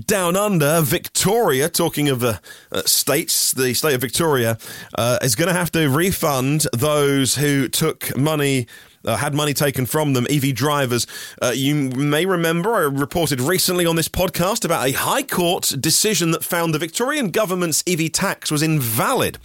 Down 0.06 0.36
under, 0.36 0.82
Victoria, 0.82 1.68
talking 1.68 2.08
of 2.08 2.22
uh, 2.22 2.38
uh, 2.70 2.82
states, 2.82 3.52
the 3.52 3.72
state 3.72 3.94
of 3.94 4.02
Victoria 4.02 4.58
uh, 4.96 5.18
is 5.22 5.34
going 5.34 5.48
to 5.48 5.54
have 5.54 5.72
to 5.72 5.88
refund 5.88 6.66
those 6.74 7.36
who 7.36 7.68
took 7.68 8.16
money 8.16 8.66
uh, 9.04 9.16
had 9.16 9.34
money 9.34 9.54
taken 9.54 9.86
from 9.86 10.12
them, 10.12 10.26
EV 10.30 10.54
drivers. 10.54 11.06
Uh, 11.40 11.52
you 11.54 11.74
may 11.74 12.26
remember 12.26 12.74
I 12.74 12.80
reported 12.80 13.40
recently 13.40 13.86
on 13.86 13.96
this 13.96 14.08
podcast 14.08 14.64
about 14.64 14.86
a 14.86 14.92
High 14.92 15.22
Court 15.22 15.74
decision 15.80 16.30
that 16.32 16.44
found 16.44 16.74
the 16.74 16.78
Victorian 16.78 17.30
government's 17.30 17.82
EV 17.86 18.12
tax 18.12 18.50
was 18.50 18.62
invalid. 18.62 19.38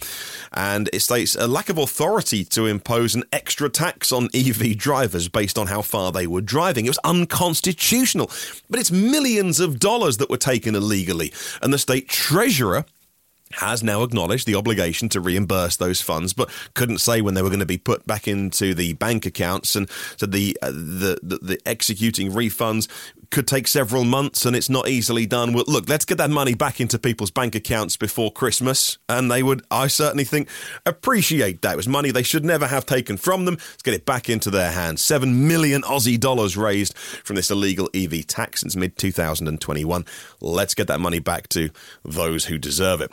And 0.52 0.88
it 0.92 1.00
states 1.00 1.34
a 1.34 1.46
lack 1.46 1.68
of 1.68 1.78
authority 1.78 2.44
to 2.46 2.66
impose 2.66 3.14
an 3.14 3.24
extra 3.32 3.68
tax 3.68 4.12
on 4.12 4.28
EV 4.34 4.76
drivers 4.76 5.28
based 5.28 5.58
on 5.58 5.66
how 5.66 5.82
far 5.82 6.12
they 6.12 6.26
were 6.26 6.40
driving. 6.40 6.86
It 6.86 6.90
was 6.90 6.98
unconstitutional. 7.04 8.30
But 8.70 8.80
it's 8.80 8.90
millions 8.90 9.60
of 9.60 9.78
dollars 9.78 10.18
that 10.18 10.30
were 10.30 10.36
taken 10.36 10.74
illegally. 10.74 11.32
And 11.60 11.72
the 11.72 11.78
state 11.78 12.08
treasurer 12.08 12.84
has 13.56 13.82
now 13.82 14.02
acknowledged 14.02 14.46
the 14.46 14.54
obligation 14.54 15.08
to 15.10 15.20
reimburse 15.20 15.76
those 15.76 16.00
funds, 16.00 16.32
but 16.32 16.50
couldn't 16.74 16.98
say 16.98 17.20
when 17.20 17.34
they 17.34 17.42
were 17.42 17.48
going 17.48 17.60
to 17.60 17.66
be 17.66 17.78
put 17.78 18.06
back 18.06 18.28
into 18.28 18.74
the 18.74 18.94
bank 18.94 19.26
accounts, 19.26 19.76
and 19.76 19.88
so 20.16 20.26
the 20.26 20.56
uh, 20.62 20.70
the, 20.70 21.18
the, 21.22 21.38
the 21.38 21.60
executing 21.66 22.30
refunds 22.30 22.88
could 23.30 23.46
take 23.46 23.66
several 23.66 24.04
months, 24.04 24.44
and 24.46 24.56
it's 24.56 24.70
not 24.70 24.88
easily 24.88 25.26
done. 25.26 25.52
Well, 25.52 25.64
look, 25.66 25.88
let's 25.88 26.04
get 26.04 26.18
that 26.18 26.30
money 26.30 26.54
back 26.54 26.80
into 26.80 26.98
people's 26.98 27.30
bank 27.30 27.54
accounts 27.54 27.96
before 27.96 28.32
Christmas, 28.32 28.98
and 29.08 29.30
they 29.30 29.42
would, 29.42 29.62
I 29.70 29.86
certainly 29.86 30.24
think, 30.24 30.48
appreciate 30.86 31.62
that. 31.62 31.74
It 31.74 31.76
was 31.76 31.88
money 31.88 32.10
they 32.10 32.22
should 32.22 32.44
never 32.44 32.66
have 32.66 32.86
taken 32.86 33.16
from 33.16 33.44
them. 33.44 33.54
Let's 33.54 33.82
get 33.82 33.94
it 33.94 34.06
back 34.06 34.28
into 34.28 34.50
their 34.50 34.72
hands. 34.72 35.02
Seven 35.02 35.46
million 35.46 35.82
Aussie 35.82 36.18
dollars 36.18 36.56
raised 36.56 36.96
from 36.96 37.36
this 37.36 37.50
illegal 37.50 37.88
EV 37.94 38.26
tax 38.26 38.60
since 38.60 38.76
mid 38.76 38.96
2021. 38.96 40.04
Let's 40.40 40.74
get 40.74 40.86
that 40.88 41.00
money 41.00 41.18
back 41.18 41.48
to 41.50 41.70
those 42.04 42.46
who 42.46 42.58
deserve 42.58 43.00
it. 43.00 43.10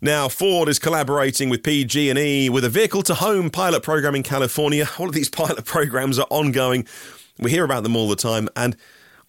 Now, 0.00 0.28
Ford 0.28 0.68
is 0.68 0.78
collaborating 0.78 1.48
with 1.48 1.62
PG&E 1.62 2.48
with 2.48 2.64
a 2.64 2.68
vehicle-to-home 2.68 3.50
pilot 3.50 3.82
program 3.82 4.14
in 4.14 4.22
California. 4.22 4.88
All 4.98 5.08
of 5.08 5.14
these 5.14 5.28
pilot 5.30 5.64
programs 5.64 6.18
are 6.18 6.26
ongoing. 6.30 6.86
We 7.38 7.50
hear 7.50 7.64
about 7.64 7.82
them 7.82 7.96
all 7.96 8.08
the 8.08 8.16
time, 8.16 8.48
and 8.54 8.76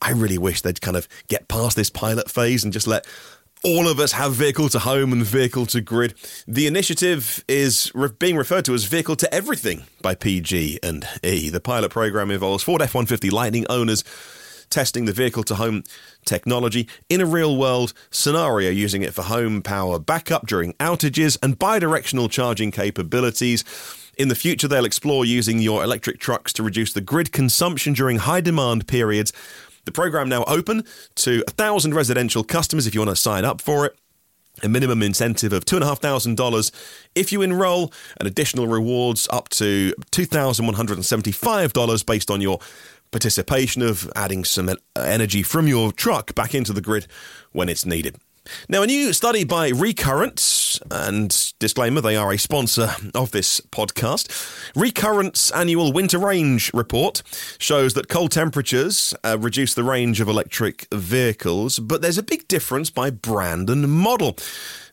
I 0.01 0.11
really 0.11 0.37
wish 0.37 0.61
they'd 0.61 0.81
kind 0.81 0.97
of 0.97 1.07
get 1.27 1.47
past 1.47 1.75
this 1.75 1.89
pilot 1.89 2.29
phase 2.29 2.63
and 2.63 2.73
just 2.73 2.87
let 2.87 3.05
all 3.63 3.87
of 3.87 3.99
us 3.99 4.11
have 4.11 4.33
vehicle 4.33 4.69
to 4.69 4.79
home 4.79 5.11
and 5.11 5.23
vehicle 5.23 5.65
to 5.67 5.81
grid. 5.81 6.13
The 6.47 6.67
initiative 6.67 7.43
is 7.47 7.91
re- 7.95 8.09
being 8.19 8.35
referred 8.35 8.65
to 8.65 8.73
as 8.73 8.83
vehicle 8.83 9.15
to 9.17 9.33
everything 9.33 9.85
by 10.01 10.13
PG 10.13 10.79
and 10.83 11.07
E. 11.23 11.49
The 11.49 11.59
pilot 11.59 11.91
program 11.91 12.29
involves 12.29 12.63
Ford 12.63 12.81
F-150 12.81 13.31
Lightning 13.31 13.65
owners 13.69 14.03
testing 14.69 15.05
the 15.05 15.13
vehicle 15.13 15.43
to 15.43 15.55
home 15.55 15.83
technology 16.25 16.87
in 17.09 17.21
a 17.21 17.25
real 17.25 17.57
world 17.57 17.93
scenario, 18.11 18.69
using 18.69 19.01
it 19.01 19.13
for 19.13 19.23
home 19.23 19.61
power 19.61 19.99
backup 19.99 20.47
during 20.47 20.73
outages 20.73 21.37
and 21.41 21.57
bidirectional 21.57 22.29
charging 22.29 22.71
capabilities. 22.71 23.63
In 24.17 24.29
the 24.29 24.35
future, 24.35 24.67
they'll 24.67 24.85
explore 24.85 25.25
using 25.25 25.59
your 25.59 25.83
electric 25.83 26.19
trucks 26.19 26.53
to 26.53 26.63
reduce 26.63 26.93
the 26.93 27.01
grid 27.01 27.31
consumption 27.31 27.93
during 27.93 28.17
high 28.17 28.41
demand 28.41 28.87
periods. 28.87 29.33
The 29.85 29.91
program 29.91 30.29
now 30.29 30.43
open 30.45 30.83
to 31.15 31.43
a 31.47 31.51
thousand 31.51 31.93
residential 31.93 32.43
customers 32.43 32.87
if 32.87 32.93
you 32.93 33.01
want 33.01 33.11
to 33.11 33.15
sign 33.15 33.45
up 33.45 33.61
for 33.61 33.85
it 33.85 33.97
a 34.63 34.69
minimum 34.69 35.03
incentive 35.03 35.51
of 35.53 35.65
$2,500 35.65 36.71
if 37.13 37.31
you 37.31 37.41
enroll, 37.41 37.91
and 38.17 38.27
additional 38.27 38.67
rewards 38.67 39.27
up 39.31 39.49
to 39.49 39.93
$2,175 40.11 42.05
based 42.05 42.31
on 42.31 42.41
your 42.41 42.59
participation 43.11 43.81
of 43.81 44.11
adding 44.15 44.43
some 44.43 44.69
energy 44.95 45.43
from 45.43 45.67
your 45.67 45.91
truck 45.91 46.33
back 46.35 46.55
into 46.55 46.73
the 46.73 46.81
grid 46.81 47.07
when 47.51 47.69
it's 47.69 47.85
needed. 47.85 48.15
Now, 48.69 48.83
a 48.83 48.87
new 48.87 49.13
study 49.13 49.43
by 49.43 49.69
Recurrent, 49.69 50.79
and 50.91 51.53
disclaimer, 51.59 52.01
they 52.01 52.15
are 52.15 52.31
a 52.31 52.37
sponsor 52.37 52.89
of 53.15 53.31
this 53.31 53.61
podcast. 53.61 54.29
Recurrent's 54.75 55.51
annual 55.51 55.91
winter 55.91 56.19
range 56.19 56.71
report 56.73 57.23
shows 57.57 57.93
that 57.93 58.09
cold 58.09 58.31
temperatures 58.31 59.13
uh, 59.23 59.37
reduce 59.39 59.73
the 59.73 59.83
range 59.83 60.21
of 60.21 60.27
electric 60.27 60.87
vehicles, 60.93 61.79
but 61.79 62.01
there's 62.01 62.17
a 62.17 62.23
big 62.23 62.47
difference 62.47 62.89
by 62.89 63.09
brand 63.09 63.69
and 63.69 63.89
model. 63.89 64.37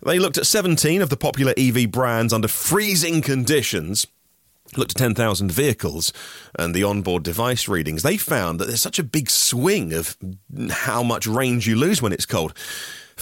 They 0.04 0.18
looked 0.18 0.38
at 0.38 0.46
17 0.46 1.02
of 1.02 1.10
the 1.10 1.16
popular 1.16 1.54
EV 1.56 1.90
brands 1.90 2.32
under 2.32 2.48
freezing 2.48 3.22
conditions 3.22 4.06
looked 4.76 4.92
at 4.92 4.96
10,000 4.96 5.52
vehicles 5.52 6.12
and 6.58 6.74
the 6.74 6.82
onboard 6.82 7.22
device 7.22 7.68
readings, 7.68 8.02
they 8.02 8.16
found 8.16 8.58
that 8.58 8.68
there's 8.68 8.80
such 8.80 8.98
a 8.98 9.04
big 9.04 9.28
swing 9.28 9.92
of 9.92 10.16
how 10.70 11.02
much 11.02 11.26
range 11.26 11.66
you 11.66 11.76
lose 11.76 12.00
when 12.00 12.12
it's 12.12 12.26
cold. 12.26 12.54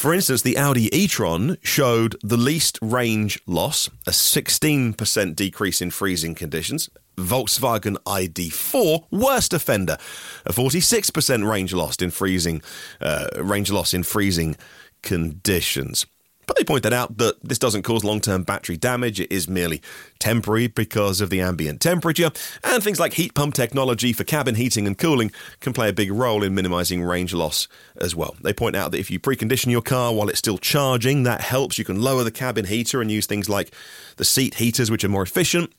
For 0.00 0.14
instance, 0.14 0.40
the 0.40 0.56
Audi 0.56 0.88
e-tron 0.96 1.58
showed 1.62 2.16
the 2.22 2.38
least 2.38 2.78
range 2.80 3.38
loss, 3.46 3.90
a 4.06 4.12
16% 4.12 5.36
decrease 5.36 5.82
in 5.82 5.90
freezing 5.90 6.34
conditions, 6.34 6.88
Volkswagen 7.18 7.98
ID4 8.06 9.04
worst 9.10 9.52
offender, 9.52 9.98
a 10.46 10.54
46% 10.54 11.46
range 11.46 11.74
loss 11.74 11.96
in 11.96 12.10
freezing 12.10 12.62
uh, 13.02 13.26
range 13.36 13.70
loss 13.70 13.92
in 13.92 14.02
freezing 14.02 14.56
conditions. 15.02 16.06
But 16.50 16.56
they 16.56 16.64
pointed 16.64 16.92
out 16.92 17.16
that 17.18 17.36
this 17.44 17.60
doesn't 17.60 17.84
cause 17.84 18.02
long 18.02 18.20
term 18.20 18.42
battery 18.42 18.76
damage, 18.76 19.20
it 19.20 19.30
is 19.30 19.46
merely 19.46 19.80
temporary 20.18 20.66
because 20.66 21.20
of 21.20 21.30
the 21.30 21.40
ambient 21.40 21.80
temperature, 21.80 22.32
and 22.64 22.82
things 22.82 22.98
like 22.98 23.12
heat 23.12 23.34
pump 23.34 23.54
technology 23.54 24.12
for 24.12 24.24
cabin 24.24 24.56
heating 24.56 24.84
and 24.88 24.98
cooling 24.98 25.30
can 25.60 25.72
play 25.72 25.88
a 25.88 25.92
big 25.92 26.10
role 26.10 26.42
in 26.42 26.52
minimizing 26.52 27.04
range 27.04 27.32
loss 27.32 27.68
as 28.00 28.16
well. 28.16 28.34
They 28.42 28.52
point 28.52 28.74
out 28.74 28.90
that 28.90 28.98
if 28.98 29.12
you 29.12 29.20
precondition 29.20 29.70
your 29.70 29.80
car 29.80 30.12
while 30.12 30.28
it's 30.28 30.40
still 30.40 30.58
charging, 30.58 31.22
that 31.22 31.40
helps. 31.40 31.78
You 31.78 31.84
can 31.84 32.02
lower 32.02 32.24
the 32.24 32.32
cabin 32.32 32.64
heater 32.64 33.00
and 33.00 33.12
use 33.12 33.26
things 33.26 33.48
like 33.48 33.72
the 34.16 34.24
seat 34.24 34.54
heaters, 34.54 34.90
which 34.90 35.04
are 35.04 35.08
more 35.08 35.22
efficient, 35.22 35.72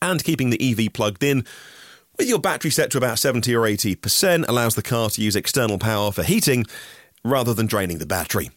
and 0.00 0.22
keeping 0.22 0.50
the 0.50 0.70
EV 0.70 0.92
plugged 0.92 1.24
in 1.24 1.44
with 2.16 2.28
your 2.28 2.38
battery 2.38 2.70
set 2.70 2.92
to 2.92 2.98
about 2.98 3.18
70 3.18 3.52
or 3.56 3.62
80% 3.62 4.46
allows 4.46 4.76
the 4.76 4.82
car 4.82 5.10
to 5.10 5.20
use 5.20 5.34
external 5.34 5.78
power 5.78 6.12
for 6.12 6.22
heating 6.22 6.64
rather 7.24 7.52
than 7.52 7.66
draining 7.66 7.98
the 7.98 8.06
battery. 8.06 8.50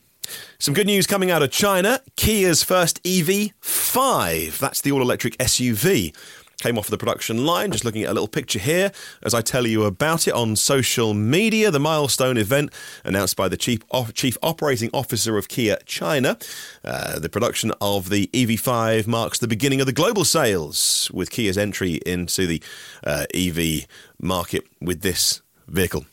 Some 0.60 0.74
good 0.74 0.88
news 0.88 1.08
coming 1.08 1.32
out 1.32 1.42
of 1.42 1.52
China. 1.52 2.02
Kia's 2.16 2.64
first 2.64 3.02
EV5, 3.04 4.58
that's 4.58 4.82
the 4.82 4.92
all 4.92 5.02
electric 5.02 5.38
SUV, 5.38 6.16
came 6.60 6.78
off 6.78 6.88
the 6.88 6.98
production 6.98 7.46
line. 7.46 7.72
Just 7.72 7.86
looking 7.86 8.04
at 8.04 8.10
a 8.10 8.14
little 8.14 8.28
picture 8.28 8.60
here 8.60 8.92
as 9.24 9.34
I 9.34 9.42
tell 9.42 9.66
you 9.66 9.86
about 9.86 10.28
it 10.28 10.34
on 10.34 10.56
social 10.56 11.14
media. 11.14 11.72
The 11.72 11.80
milestone 11.80 12.38
event 12.38 12.72
announced 13.04 13.36
by 13.36 13.48
the 13.48 13.58
chief, 13.58 13.82
chief 14.14 14.38
operating 14.44 14.90
officer 14.94 15.38
of 15.38 15.48
Kia 15.48 15.78
China. 15.86 16.38
Uh, 16.84 17.20
the 17.20 17.30
production 17.30 17.72
of 17.82 18.10
the 18.10 18.28
EV5 18.28 19.08
marks 19.08 19.40
the 19.40 19.48
beginning 19.48 19.80
of 19.80 19.88
the 19.88 19.94
global 19.94 20.26
sales, 20.26 21.10
with 21.14 21.32
Kia's 21.32 21.58
entry 21.58 22.02
into 22.06 22.46
the 22.46 22.62
uh, 23.06 23.26
EV 23.34 23.88
market 24.22 24.68
with 24.82 25.02
this 25.02 25.42
vehicle. 25.68 26.06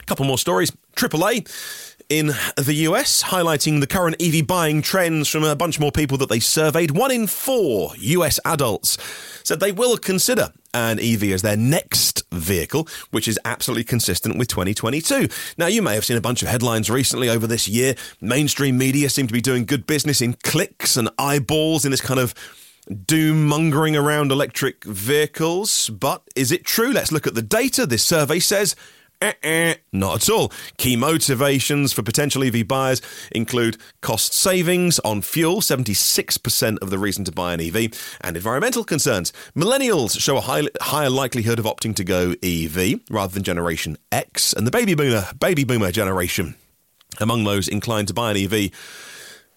A 0.00 0.04
couple 0.04 0.24
more 0.24 0.38
stories. 0.38 0.72
AAA 0.96 1.48
in 2.08 2.32
the 2.56 2.74
US, 2.88 3.22
highlighting 3.24 3.80
the 3.80 3.86
current 3.86 4.16
EV 4.20 4.46
buying 4.46 4.82
trends 4.82 5.28
from 5.28 5.44
a 5.44 5.56
bunch 5.56 5.80
more 5.80 5.92
people 5.92 6.18
that 6.18 6.28
they 6.28 6.40
surveyed. 6.40 6.90
One 6.90 7.10
in 7.10 7.26
four 7.26 7.92
US 7.96 8.38
adults 8.44 8.98
said 9.42 9.60
they 9.60 9.72
will 9.72 9.96
consider 9.96 10.52
an 10.72 10.98
EV 10.98 11.24
as 11.24 11.42
their 11.42 11.56
next 11.56 12.24
vehicle, 12.32 12.88
which 13.10 13.28
is 13.28 13.38
absolutely 13.44 13.84
consistent 13.84 14.36
with 14.36 14.48
2022. 14.48 15.28
Now, 15.56 15.66
you 15.66 15.82
may 15.82 15.94
have 15.94 16.04
seen 16.04 16.16
a 16.16 16.22
bunch 16.22 16.42
of 16.42 16.48
headlines 16.48 16.90
recently 16.90 17.28
over 17.28 17.46
this 17.46 17.68
year. 17.68 17.94
Mainstream 18.20 18.76
media 18.76 19.08
seem 19.08 19.26
to 19.26 19.32
be 19.32 19.40
doing 19.40 19.64
good 19.64 19.86
business 19.86 20.20
in 20.20 20.34
clicks 20.42 20.96
and 20.96 21.08
eyeballs 21.18 21.84
in 21.84 21.90
this 21.90 22.00
kind 22.00 22.20
of 22.20 22.34
doom 23.06 23.46
mongering 23.46 23.96
around 23.96 24.30
electric 24.30 24.84
vehicles. 24.84 25.88
But 25.90 26.22
is 26.34 26.52
it 26.52 26.64
true? 26.64 26.92
Let's 26.92 27.12
look 27.12 27.26
at 27.26 27.34
the 27.34 27.42
data. 27.42 27.86
This 27.86 28.04
survey 28.04 28.40
says 28.40 28.76
uh-uh, 29.20 29.74
not 29.92 30.22
at 30.22 30.30
all. 30.30 30.52
Key 30.76 30.96
motivations 30.96 31.92
for 31.92 32.02
potential 32.02 32.42
EV 32.42 32.66
buyers 32.66 33.00
include 33.32 33.76
cost 34.00 34.32
savings 34.32 34.98
on 35.00 35.22
fuel, 35.22 35.60
76% 35.60 36.78
of 36.82 36.90
the 36.90 36.98
reason 36.98 37.24
to 37.24 37.32
buy 37.32 37.54
an 37.54 37.60
EV, 37.60 37.92
and 38.20 38.36
environmental 38.36 38.84
concerns. 38.84 39.32
Millennials 39.56 40.18
show 40.20 40.36
a 40.36 40.42
high, 40.42 40.68
higher 40.80 41.10
likelihood 41.10 41.58
of 41.58 41.64
opting 41.64 41.94
to 41.96 42.04
go 42.04 42.34
EV 42.42 43.00
rather 43.10 43.32
than 43.32 43.42
Generation 43.42 43.96
X, 44.12 44.52
and 44.52 44.66
the 44.66 44.70
baby 44.70 44.94
boomer, 44.94 45.26
baby 45.38 45.64
boomer 45.64 45.90
generation 45.90 46.54
among 47.20 47.44
those 47.44 47.68
inclined 47.68 48.08
to 48.08 48.14
buy 48.14 48.32
an 48.32 48.36
EV 48.36 48.70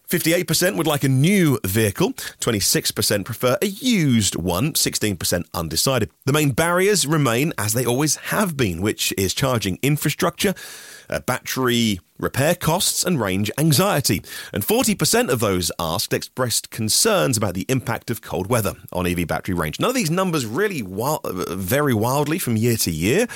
58% 0.10 0.78
would 0.78 0.88
like 0.88 1.04
a 1.04 1.10
new 1.10 1.60
vehicle, 1.66 2.14
26% 2.14 3.26
prefer 3.26 3.58
a 3.62 3.66
used 3.66 4.38
one, 4.38 4.72
16% 4.72 5.46
undecided. 5.54 6.10
The 6.26 6.32
main 6.32 6.52
barriers 6.52 7.06
remain 7.06 7.52
as 7.58 7.74
they 7.74 7.86
always 7.86 8.16
have 8.16 8.56
been, 8.56 8.82
which 8.82 9.14
is 9.18 9.34
charging 9.34 9.80
infrastructure, 9.82 10.54
uh, 11.10 11.20
battery 11.20 12.00
repair 12.18 12.56
costs, 12.56 13.04
and 13.04 13.20
range 13.20 13.52
anxiety. 13.58 14.22
And 14.54 14.64
40% 14.66 15.30
of 15.30 15.42
those 15.42 15.74
asked 15.78 16.14
expressed 16.14 16.70
concerns 16.70 17.36
about 17.36 17.54
the 17.54 17.66
impact 17.68 18.10
of 18.10 18.22
cold 18.22 18.48
weather 18.48 18.76
on 18.94 19.06
EV 19.06 19.28
battery 19.28 19.56
range. 19.56 19.78
None 19.78 19.90
of 19.90 19.96
these 19.96 20.10
numbers 20.10 20.46
really 20.46 20.82
uh, 20.82 21.20
vary 21.50 21.94
wildly 21.94 22.40
from 22.40 22.56
year 22.56 22.78
to 22.78 22.92
year. 22.92 23.28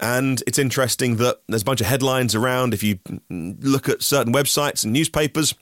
And 0.00 0.42
it's 0.46 0.58
interesting 0.58 1.16
that 1.16 1.40
there's 1.48 1.62
a 1.62 1.64
bunch 1.64 1.80
of 1.80 1.86
headlines 1.86 2.34
around. 2.34 2.74
If 2.74 2.82
you 2.82 2.98
look 3.30 3.88
at 3.88 4.02
certain 4.02 4.34
websites 4.34 4.82
and 4.82 4.92
newspapers, 4.92 5.54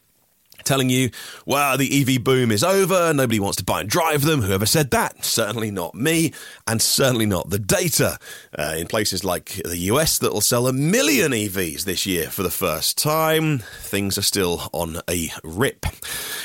telling 0.65 0.91
you, 0.91 1.11
well, 1.47 1.77
the 1.77 2.01
EV 2.01 2.23
boom 2.23 2.51
is 2.51 2.65
over, 2.65 3.13
nobody 3.15 3.41
wants 3.41 3.57
to 3.57 3.65
buy 3.65 3.81
and 3.81 3.89
drive 3.89 4.23
them. 4.23 4.43
Whoever 4.43 4.67
said 4.67 4.91
that? 4.91 5.25
Certainly 5.25 5.71
not 5.71 5.95
me, 5.95 6.33
and 6.67 6.81
certainly 6.81 7.27
not 7.27 7.51
the 7.51 7.59
data. 7.59 8.19
Uh, 8.59 8.75
in 8.77 8.87
places 8.87 9.25
like 9.25 9.61
the 9.65 9.79
US 9.79 10.19
that 10.19 10.33
will 10.33 10.41
sell 10.41 10.67
a 10.67 10.73
million 10.73 11.33
EVs 11.33 11.85
this 11.85 12.07
year 12.07 12.29
for 12.29 12.43
the 12.43 12.51
first 12.51 12.99
time, 12.99 13.59
things 13.59 14.19
are 14.19 14.23
still 14.23 14.69
on 14.73 15.01
a 15.09 15.31
rip. 15.45 15.87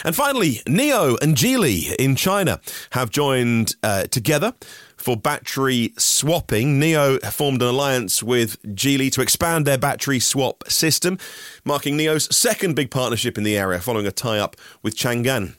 And 0.03 0.15
finally, 0.15 0.61
NIO 0.65 1.17
and 1.21 1.35
Geely 1.35 1.95
in 1.95 2.15
China 2.15 2.59
have 2.91 3.09
joined 3.09 3.75
uh, 3.83 4.03
together 4.03 4.53
for 4.97 5.15
battery 5.15 5.93
swapping. 5.97 6.79
NIO 6.79 7.23
formed 7.31 7.61
an 7.61 7.69
alliance 7.69 8.21
with 8.21 8.61
Geely 8.63 9.11
to 9.13 9.21
expand 9.21 9.65
their 9.65 9.77
battery 9.77 10.19
swap 10.19 10.63
system, 10.67 11.17
marking 11.63 11.97
NIO's 11.97 12.35
second 12.35 12.75
big 12.75 12.91
partnership 12.91 13.37
in 13.37 13.43
the 13.43 13.57
area 13.57 13.79
following 13.79 14.07
a 14.07 14.11
tie 14.11 14.39
up 14.39 14.55
with 14.81 14.95
Changan. 14.95 15.55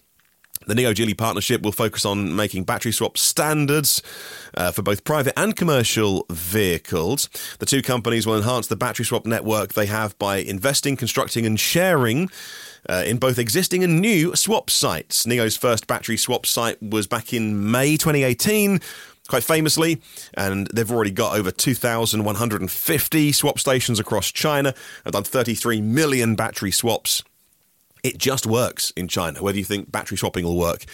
The 0.69 0.75
NIO 0.75 0.93
Geely 0.93 1.17
partnership 1.17 1.63
will 1.63 1.73
focus 1.73 2.05
on 2.05 2.37
making 2.37 2.65
battery 2.65 2.93
swap 2.93 3.17
standards 3.17 4.03
uh, 4.55 4.71
for 4.71 4.83
both 4.83 5.03
private 5.03 5.33
and 5.39 5.57
commercial 5.57 6.27
vehicles. 6.31 7.31
The 7.59 7.65
two 7.65 7.81
companies 7.81 8.27
will 8.27 8.37
enhance 8.37 8.67
the 8.67 8.77
battery 8.77 9.07
swap 9.07 9.25
network 9.25 9.73
they 9.73 9.87
have 9.87 10.19
by 10.19 10.37
investing, 10.37 10.95
constructing, 10.95 11.47
and 11.47 11.59
sharing. 11.59 12.31
Uh, 12.89 13.03
in 13.05 13.19
both 13.19 13.39
existing 13.39 13.83
and 13.83 14.01
new 14.01 14.35
swap 14.37 14.71
sites. 14.71 15.27
NIO's 15.27 15.57
first 15.57 15.89
battery 15.89 16.17
swap 16.17 16.47
site 16.47 16.81
was 16.81 17.09
back 17.09 17.33
in 17.33 17.71
May 17.71 17.97
2018, 17.97 18.81
quite 19.29 19.45
famously, 19.45 20.01
and 20.35 20.67
they've 20.75 20.91
already 20.91 21.13
got 21.13 21.39
over 21.39 21.51
2,150 21.51 23.33
swap 23.33 23.59
stations 23.59 24.01
across 24.01 24.33
China. 24.33 24.75
Have 25.05 25.13
done 25.13 25.25
33 25.25 25.81
million 25.81 26.35
battery 26.35 26.73
swaps. 26.73 27.23
It 28.03 28.19
just 28.19 28.47
works 28.47 28.91
in 28.97 29.07
China. 29.07 29.43
Whether 29.43 29.59
you 29.59 29.65
think 29.65 29.93
battery 29.93 30.17
swapping 30.19 30.45
will 30.45 30.59
work 30.59 30.85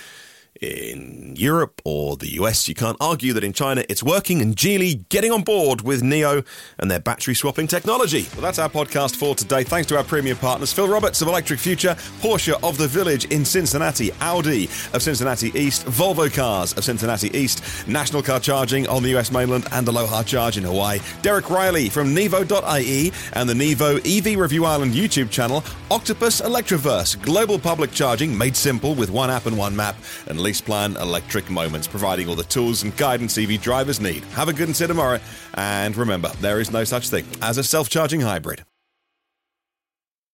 in 0.61 1.35
Europe 1.37 1.81
or 1.85 2.17
the 2.17 2.35
US, 2.35 2.69
you 2.69 2.75
can't 2.75 2.97
argue 3.01 3.33
that 3.33 3.45
in 3.45 3.53
China 3.53 3.85
it's 3.89 4.03
working 4.03 4.41
and 4.41 4.57
Geely 4.57 5.09
getting 5.09 5.33
on 5.33 5.43
board 5.43 5.83
with 5.83 6.03
NIO 6.03 6.47
and 6.79 6.91
their 6.91 7.01
battery 7.01 7.35
swapping 7.35 7.67
technology. 7.67 8.27
Well, 8.33 8.43
that's 8.43 8.59
our 8.59 8.69
podcast 8.69 9.17
for 9.17 9.35
today. 9.35 9.65
Thanks 9.65 9.89
to 9.89 9.97
our 9.97 10.05
premium 10.05 10.37
partners 10.37 10.73
Phil 10.73 10.89
Roberts 10.89 11.21
of 11.23 11.29
Electric 11.29 11.59
Future, 11.59 11.95
Porsche 12.21 12.55
of 12.63 12.79
the 12.79 12.87
Village 12.87 13.25
in 13.27 13.45
Cincinnati, 13.45 14.13
Audi 14.21 14.65
of 14.93 15.03
Cincinnati 15.03 15.51
East, 15.59 15.87
Volvo 15.87 16.33
Cars 16.33 16.73
of 16.75 16.85
Cincinnati 16.85 17.37
East, 17.37 17.87
National 17.89 18.23
Car 18.23 18.41
Charging 18.41 18.87
on 18.89 19.03
the 19.03 19.17
US 19.17 19.33
mainland, 19.33 19.67
and 19.73 19.89
Aloha 19.89 20.23
Charge 20.23 20.57
in 20.57 20.65
Hawaii. 20.65 21.01
Derek 21.23 21.51
Riley 21.51 21.89
from 21.89 22.15
Nevo.ie 22.15 23.13
and 23.33 23.49
the 23.49 23.55
Nevo 23.55 23.99
EV 24.05 24.39
Review 24.39 24.65
Ireland 24.65 24.93
YouTube 24.93 25.31
channel, 25.31 25.65
Octopus 25.91 26.41
Electroverse, 26.41 27.21
global 27.23 27.59
public 27.59 27.91
charging 27.93 28.37
made 28.37 28.57
simple 28.57 28.95
with 28.95 29.11
one 29.11 29.31
app 29.31 29.47
and 29.47 29.59
one 29.59 29.75
map, 29.75 29.97
and 30.27 30.44
LeasePlan 30.45 31.01
Electric 31.01 31.51
Moments, 31.51 31.89
providing 31.89 32.29
all 32.29 32.35
the 32.35 32.45
tools 32.45 32.83
and 32.83 32.95
guidance 32.97 33.39
EV 33.39 33.61
drivers 33.61 34.01
need. 34.01 34.25
Have 34.37 34.49
a 34.49 34.53
good 34.53 34.69
and 34.69 34.77
see 34.77 34.87
tomorrow. 34.87 35.19
And 35.55 35.97
remember, 35.97 36.29
there 36.41 36.61
is 36.61 36.71
no 36.71 36.85
such 36.85 37.09
thing 37.09 37.27
as 37.43 37.59
a 37.59 37.65
self 37.65 37.89
charging 37.89 38.21
hybrid. 38.21 38.65